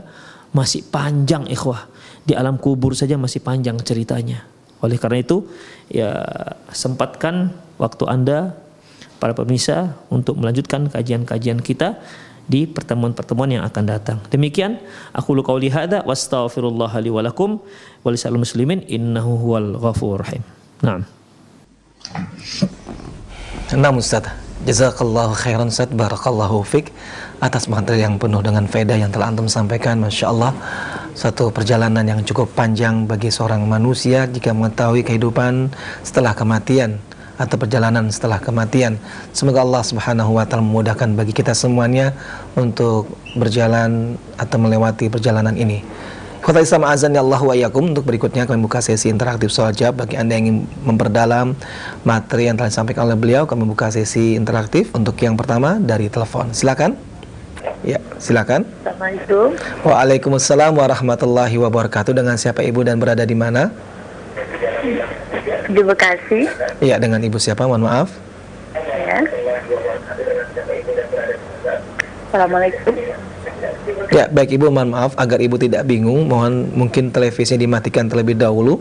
[0.54, 1.89] Masih panjang ikhwah
[2.24, 4.47] di alam kubur saja masih panjang ceritanya.
[4.84, 5.47] Oleh karena itu,
[5.88, 6.24] ya
[6.71, 8.55] sempatkan waktu Anda
[9.19, 12.03] para pemirsa untuk melanjutkan kajian-kajian kita
[12.43, 14.17] di pertemuan-pertemuan yang akan datang.
[14.28, 14.84] Demikian
[15.15, 17.63] aku lu qauli hadza wastaghfirullah li wa lakum
[18.03, 20.43] wa muslimin innahu huwal ghafurur rahim.
[20.84, 21.07] Naam.
[23.71, 24.28] Naam Ustaz.
[24.63, 26.91] Jazakallahu khairan Ustaz, barakallahu fik
[27.43, 29.99] atas materi yang penuh dengan faedah yang telah antum sampaikan.
[29.99, 30.51] Masya Allah,
[31.14, 35.70] satu perjalanan yang cukup panjang bagi seorang manusia jika mengetahui kehidupan
[36.01, 36.97] setelah kematian
[37.38, 38.97] atau perjalanan setelah kematian.
[39.34, 42.14] Semoga Allah Subhanahu wa taala memudahkan bagi kita semuanya
[42.53, 45.82] untuk berjalan atau melewati perjalanan ini.
[46.43, 50.03] Kota Islam azan ya Allah wa yakum untuk berikutnya kami buka sesi interaktif soal jawab
[50.03, 51.55] bagi Anda yang ingin memperdalam
[52.03, 56.51] materi yang telah disampaikan oleh beliau kami buka sesi interaktif untuk yang pertama dari telepon.
[56.51, 57.12] Silakan.
[57.84, 58.63] Ya, silakan.
[58.88, 59.59] Assalamualaikum.
[59.84, 62.15] Waalaikumsalam warahmatullahi wabarakatuh.
[62.15, 63.75] Dengan siapa Ibu dan berada di mana?
[65.67, 66.47] Di Bekasi.
[66.79, 67.67] Iya, dengan Ibu siapa?
[67.67, 68.09] Mohon maaf.
[68.79, 69.19] Ya.
[72.31, 72.95] Assalamualaikum.
[74.15, 78.79] Ya, baik Ibu, mohon maaf agar Ibu tidak bingung, mohon mungkin televisinya dimatikan terlebih dahulu.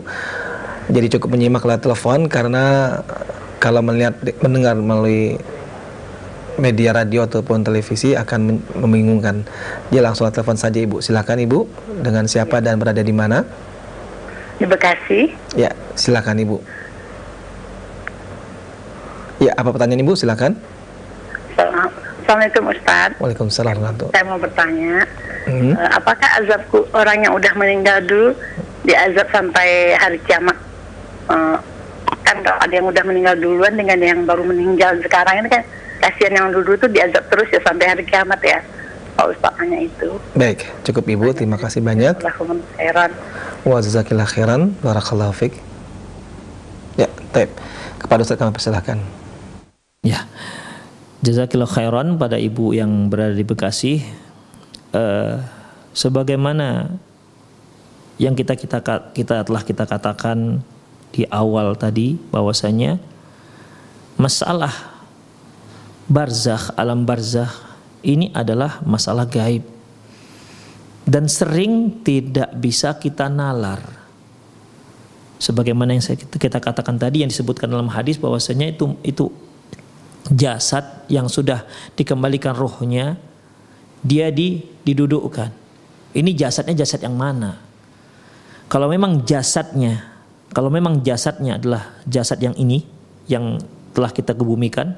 [0.87, 2.97] Jadi cukup menyimak lewat telepon karena
[3.59, 5.39] kalau melihat mendengar melalui
[6.57, 9.45] media radio ataupun televisi akan membingungkan.
[9.89, 11.01] Dia langsung telepon saja Ibu.
[11.01, 11.59] Silakan Ibu
[12.03, 13.45] dengan siapa dan berada di mana?
[14.57, 15.33] Di Bekasi.
[15.57, 16.57] Ya, silakan Ibu.
[19.41, 20.13] Ya, apa pertanyaan Ibu?
[20.13, 20.55] Silakan.
[22.23, 23.09] Assalamualaikum Ustaz.
[23.19, 23.75] Waalaikumsalam
[24.15, 25.03] Saya mau bertanya,
[25.43, 25.75] hmm.
[25.91, 28.31] apakah azabku orang yang udah meninggal dulu
[28.87, 30.55] diazab sampai hari kiamat?
[31.27, 31.59] Uh,
[32.23, 35.63] kan kalau ada yang udah meninggal duluan dengan yang baru meninggal sekarang ini kan
[36.03, 38.59] kasihan yang dulu itu diazab terus ya sampai hari kiamat ya.
[39.13, 40.09] Pak Ustaz hanya itu.
[40.33, 41.37] Baik, cukup Ibu.
[41.37, 42.17] Terima kasih banyak.
[42.75, 43.11] khairan.
[43.61, 44.73] Wa jazakillah khairan.
[44.81, 45.55] Barakallahu fiqh.
[46.97, 47.53] Ya, taib.
[48.01, 48.97] Kepada Ustaz kami persilahkan.
[50.01, 50.25] Ya.
[51.23, 54.01] Jazakillah khairan pada ibu yang berada di Bekasi.
[54.91, 55.39] Uh,
[55.93, 56.97] sebagaimana
[58.17, 58.81] yang kita kita
[59.13, 60.61] kita telah kita katakan
[61.13, 62.97] di awal tadi bahwasanya
[64.17, 64.92] masalah
[66.09, 67.51] barzakh alam barzakh
[68.03, 69.63] ini adalah masalah gaib
[71.03, 73.79] dan sering tidak bisa kita nalar
[75.39, 79.27] sebagaimana yang kita katakan tadi yang disebutkan dalam hadis bahwasanya itu itu
[80.31, 81.67] jasad yang sudah
[81.99, 83.19] dikembalikan rohnya
[84.03, 85.51] dia di, didudukkan.
[86.13, 87.57] Ini jasadnya jasad yang mana?
[88.69, 90.03] Kalau memang jasadnya,
[90.51, 92.85] kalau memang jasadnya adalah jasad yang ini
[93.25, 93.57] yang
[93.95, 94.93] telah kita kebumikan,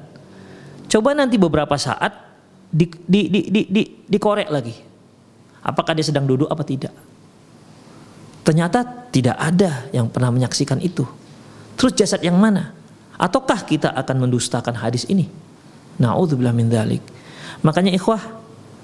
[0.86, 2.14] coba nanti beberapa saat
[2.70, 4.74] di, di, di, di, di, dikorek lagi.
[5.66, 6.94] Apakah dia sedang duduk apa tidak?
[8.46, 11.02] Ternyata tidak ada yang pernah menyaksikan itu.
[11.74, 12.70] Terus jasad yang mana?
[13.18, 15.26] Ataukah kita akan mendustakan hadis ini?
[15.98, 17.02] Nauzubillah min dzalik.
[17.66, 18.22] Makanya ikhwah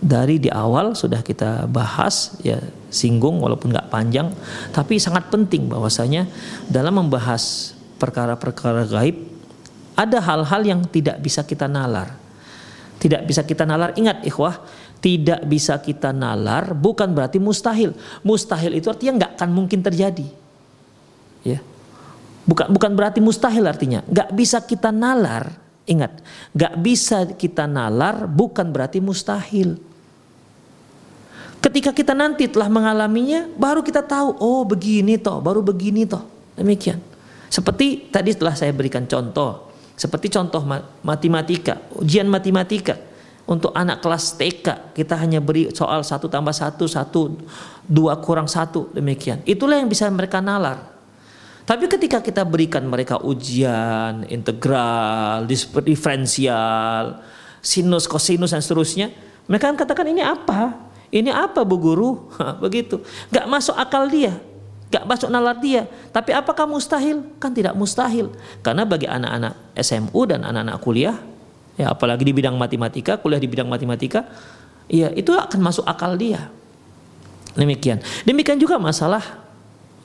[0.02, 2.58] dari di awal sudah kita bahas ya
[2.90, 4.34] singgung walaupun nggak panjang
[4.74, 6.26] tapi sangat penting bahwasanya
[6.66, 7.70] dalam membahas
[8.02, 9.14] perkara-perkara gaib
[9.94, 12.16] ada hal-hal yang tidak bisa kita nalar.
[13.02, 13.92] Tidak bisa kita nalar.
[13.98, 14.62] Ingat ikhwah,
[15.02, 17.92] tidak bisa kita nalar bukan berarti mustahil.
[18.22, 20.28] Mustahil itu artinya nggak akan mungkin terjadi.
[21.42, 21.58] Ya.
[22.46, 24.02] Bukan bukan berarti mustahil artinya.
[24.06, 25.58] Gak bisa kita nalar.
[25.82, 26.22] Ingat,
[26.54, 29.74] gak bisa kita nalar bukan berarti mustahil.
[31.58, 36.22] Ketika kita nanti telah mengalaminya, baru kita tahu, oh begini toh, baru begini toh.
[36.58, 36.98] Demikian.
[37.50, 39.71] Seperti tadi telah saya berikan contoh.
[40.02, 40.66] Seperti contoh
[41.06, 42.98] matematika, ujian matematika.
[43.42, 47.38] Untuk anak kelas TK kita hanya beri soal satu tambah satu satu
[47.86, 49.42] dua kurang satu demikian.
[49.46, 50.90] Itulah yang bisa mereka nalar.
[51.62, 55.46] Tapi ketika kita berikan mereka ujian integral
[55.86, 57.22] diferensial
[57.62, 59.10] sinus kosinus dan seterusnya
[59.46, 60.90] mereka akan katakan ini apa?
[61.10, 62.10] Ini apa bu guru?
[62.64, 63.02] Begitu.
[63.30, 64.38] Nggak masuk akal dia
[64.92, 65.88] nggak masuk nalar dia.
[66.12, 67.24] Tapi apakah mustahil?
[67.40, 68.28] Kan tidak mustahil.
[68.60, 71.16] Karena bagi anak-anak SMU dan anak-anak kuliah
[71.80, 74.28] ya apalagi di bidang matematika kuliah di bidang matematika
[74.92, 76.52] ya itu akan masuk akal dia.
[77.56, 78.04] Demikian.
[78.28, 79.24] Demikian juga masalah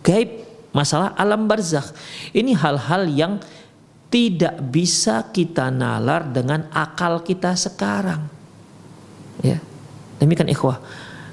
[0.08, 1.92] gaib masalah alam barzakh.
[2.32, 3.34] Ini hal-hal yang
[4.08, 8.24] tidak bisa kita nalar dengan akal kita sekarang.
[9.44, 9.60] Ya.
[10.24, 10.80] Demikian ikhwah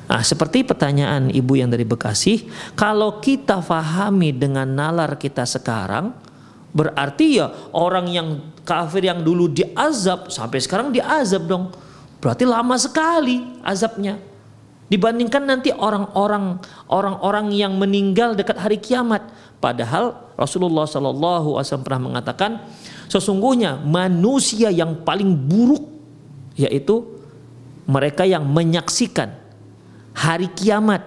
[0.05, 2.45] Nah, seperti pertanyaan ibu yang dari Bekasi,
[2.77, 6.13] kalau kita fahami dengan nalar kita sekarang,
[6.75, 8.29] Berarti ya orang yang
[8.67, 11.71] kafir yang dulu diazab sampai sekarang diazab dong.
[12.19, 14.19] Berarti lama sekali azabnya.
[14.91, 16.59] Dibandingkan nanti orang-orang
[16.91, 19.23] orang-orang yang meninggal dekat hari kiamat.
[19.63, 22.51] Padahal Rasulullah Shallallahu Alaihi Wasallam pernah mengatakan
[23.07, 25.87] sesungguhnya manusia yang paling buruk
[26.59, 27.07] yaitu
[27.87, 29.31] mereka yang menyaksikan
[30.15, 31.03] hari kiamat.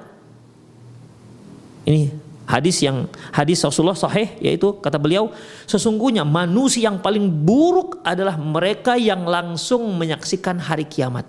[1.87, 5.35] Ini Hadis yang hadis Rasulullah sahih yaitu kata beliau
[5.67, 11.27] sesungguhnya manusia yang paling buruk adalah mereka yang langsung menyaksikan hari kiamat.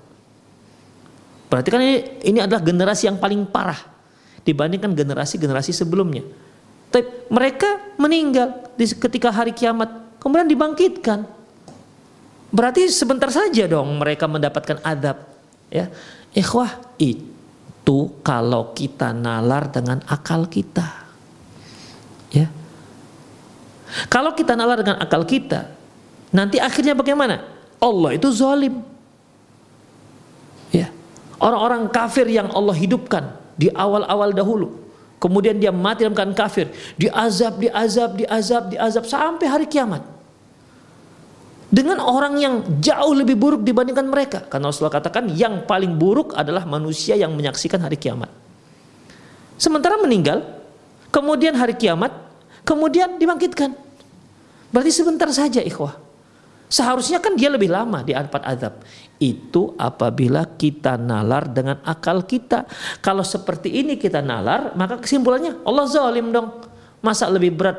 [1.51, 3.83] Berarti kan ini, ini adalah generasi yang paling parah
[4.47, 6.23] dibandingkan generasi-generasi sebelumnya.
[6.95, 9.91] Tapi mereka meninggal di ketika hari kiamat
[10.23, 11.27] kemudian dibangkitkan.
[12.55, 15.27] Berarti sebentar saja dong mereka mendapatkan adab
[15.67, 15.91] ya.
[16.31, 17.38] Ikhwah itu
[18.21, 21.09] kalau kita nalar dengan akal kita.
[22.29, 22.53] Ya.
[24.13, 25.73] Kalau kita nalar dengan akal kita,
[26.29, 27.41] nanti akhirnya bagaimana?
[27.81, 28.85] Allah itu zalim.
[30.69, 30.93] Ya.
[31.41, 34.69] Orang-orang kafir yang Allah hidupkan di awal-awal dahulu,
[35.17, 36.69] kemudian dia mati dalam keadaan kafir,
[37.01, 40.18] diazab, diazab, diazab, diazab sampai hari kiamat.
[41.69, 44.41] Dengan orang yang jauh lebih buruk dibandingkan mereka.
[44.49, 48.33] Karena Rasulullah katakan yang paling buruk adalah manusia yang menyaksikan hari kiamat.
[49.61, 50.49] Sementara meninggal,
[51.13, 52.09] kemudian hari kiamat,
[52.65, 53.77] kemudian dibangkitkan.
[54.73, 56.09] Berarti sebentar saja ikhwah.
[56.69, 58.85] Seharusnya kan dia lebih lama di tempat azab.
[59.17, 62.69] Itu apabila kita nalar dengan akal kita.
[63.01, 66.65] Kalau seperti ini kita nalar, maka kesimpulannya Allah zalim dong.
[67.01, 67.79] Masa lebih berat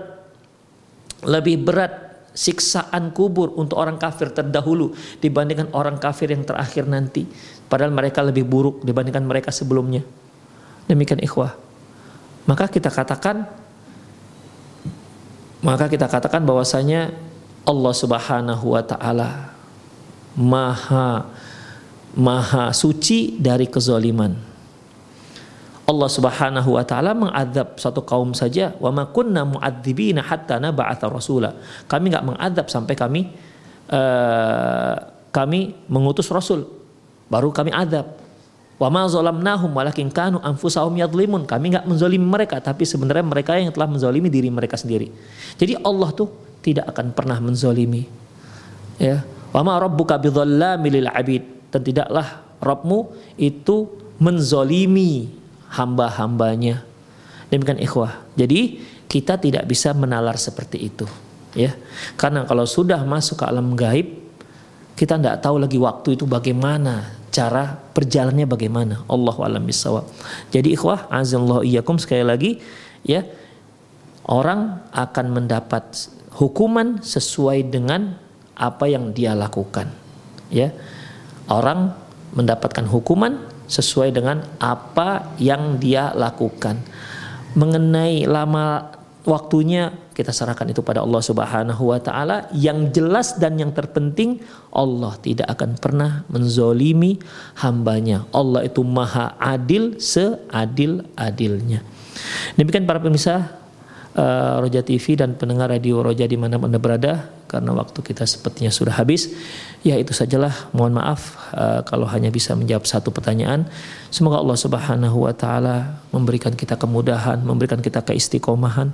[1.24, 2.09] lebih berat
[2.40, 7.28] siksaan kubur untuk orang kafir terdahulu dibandingkan orang kafir yang terakhir nanti.
[7.68, 10.08] Padahal mereka lebih buruk dibandingkan mereka sebelumnya.
[10.88, 11.60] Demikian ikhwah.
[12.48, 13.44] Maka kita katakan
[15.60, 17.12] maka kita katakan bahwasanya
[17.68, 19.52] Allah Subhanahu wa taala
[20.40, 21.28] maha
[22.16, 24.49] maha suci dari kezaliman.
[25.90, 31.58] Allah Subhanahu wa taala mengadab satu kaum saja wa ma kunna mu'adzibina hatta nab'atha rasula.
[31.90, 33.22] Kami enggak mengadab sampai kami
[33.90, 34.96] uh,
[35.34, 36.70] kami mengutus rasul.
[37.26, 38.06] Baru kami adab.
[38.78, 41.50] Wa ma zalamnahum walakin kanu anfusahum yadlimun.
[41.50, 45.10] Kami enggak menzalimi mereka, tapi sebenarnya mereka yang telah menzalimi diri mereka sendiri.
[45.58, 46.30] Jadi Allah tuh
[46.62, 48.06] tidak akan pernah menzalimi.
[49.02, 49.26] Ya.
[49.50, 51.74] Wa ma rabbuka bidzallami lil abid.
[51.74, 53.00] Dan tidaklah Rabbmu
[53.42, 55.39] itu menzalimi
[55.74, 56.82] hamba-hambanya.
[57.50, 58.22] Demikian ikhwah.
[58.38, 61.06] Jadi kita tidak bisa menalar seperti itu.
[61.58, 61.74] Ya.
[62.14, 64.20] Karena kalau sudah masuk ke alam gaib,
[65.00, 70.04] kita tidak tahu lagi waktu itu bagaimana cara perjalannya bagaimana Allah alam bisawab
[70.52, 72.52] jadi ikhwah azallahu iyyakum sekali lagi
[73.06, 73.24] ya
[74.28, 78.18] orang akan mendapat hukuman sesuai dengan
[78.60, 79.88] apa yang dia lakukan
[80.52, 80.74] ya
[81.48, 81.96] orang
[82.36, 83.40] mendapatkan hukuman
[83.70, 86.82] sesuai dengan apa yang dia lakukan.
[87.54, 88.90] Mengenai lama
[89.24, 92.50] waktunya kita serahkan itu pada Allah Subhanahu wa taala.
[92.52, 94.44] Yang jelas dan yang terpenting
[94.74, 97.22] Allah tidak akan pernah menzolimi
[97.64, 98.28] hambanya.
[98.36, 101.80] Allah itu maha adil seadil-adilnya.
[102.60, 103.60] Demikian para pemirsa
[104.20, 108.70] uh, Roja TV dan pendengar radio Roja di mana anda berada karena waktu kita sepertinya
[108.70, 109.32] sudah habis
[109.80, 113.64] ya itu sajalah mohon maaf uh, kalau hanya bisa menjawab satu pertanyaan
[114.12, 118.92] semoga Allah Subhanahu wa taala memberikan kita kemudahan memberikan kita keistiqomahan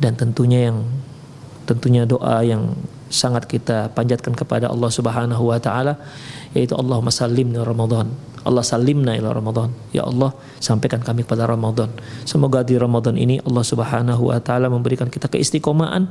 [0.00, 0.88] dan tentunya yang
[1.68, 2.72] tentunya doa yang
[3.10, 5.98] sangat kita panjatkan kepada Allah Subhanahu wa taala
[6.56, 8.08] yaitu Allahumma sallimna Ramadan.
[8.46, 9.74] Allah salimna ila Ramadan.
[9.90, 10.30] Ya Allah,
[10.62, 11.90] sampaikan kami pada Ramadan.
[12.22, 16.06] Semoga di Ramadan ini Allah Subhanahu wa taala memberikan kita keistiqomahan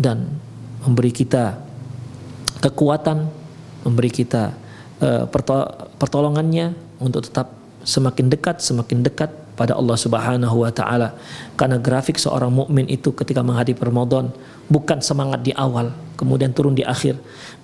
[0.00, 0.32] dan
[0.80, 1.60] memberi kita
[2.62, 3.26] kekuatan,
[3.82, 4.54] memberi kita
[5.02, 5.26] uh,
[5.98, 7.50] pertolongannya untuk tetap
[7.82, 11.18] semakin dekat, semakin dekat pada Allah Subhanahu wa taala.
[11.58, 14.30] Karena grafik seorang mukmin itu ketika menghadapi Ramadan
[14.70, 17.18] bukan semangat di awal, kemudian turun di akhir.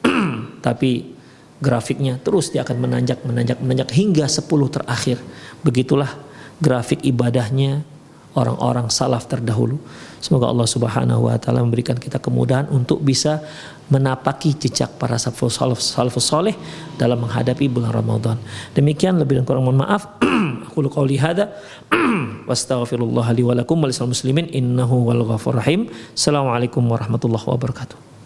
[0.66, 1.16] Tapi
[1.58, 4.44] grafiknya terus dia akan menanjak, menanjak, menanjak hingga 10
[4.74, 5.18] terakhir.
[5.62, 6.10] Begitulah
[6.58, 7.86] grafik ibadahnya
[8.34, 9.78] orang-orang salaf terdahulu.
[10.18, 13.42] Semoga Allah Subhanahu wa taala memberikan kita kemudahan untuk bisa
[13.88, 16.56] menapaki jejak para salafus salih
[17.00, 18.36] dalam menghadapi bulan Ramadan.
[18.76, 20.20] Demikian lebih dan kurang mohon maaf.
[20.68, 21.56] Aku qauli hada
[22.48, 25.88] wastaghfirullah li wa lakum muslimin innahu wal ghafur rahim.
[26.12, 28.17] Assalamualaikum warahmatullahi wabarakatuh.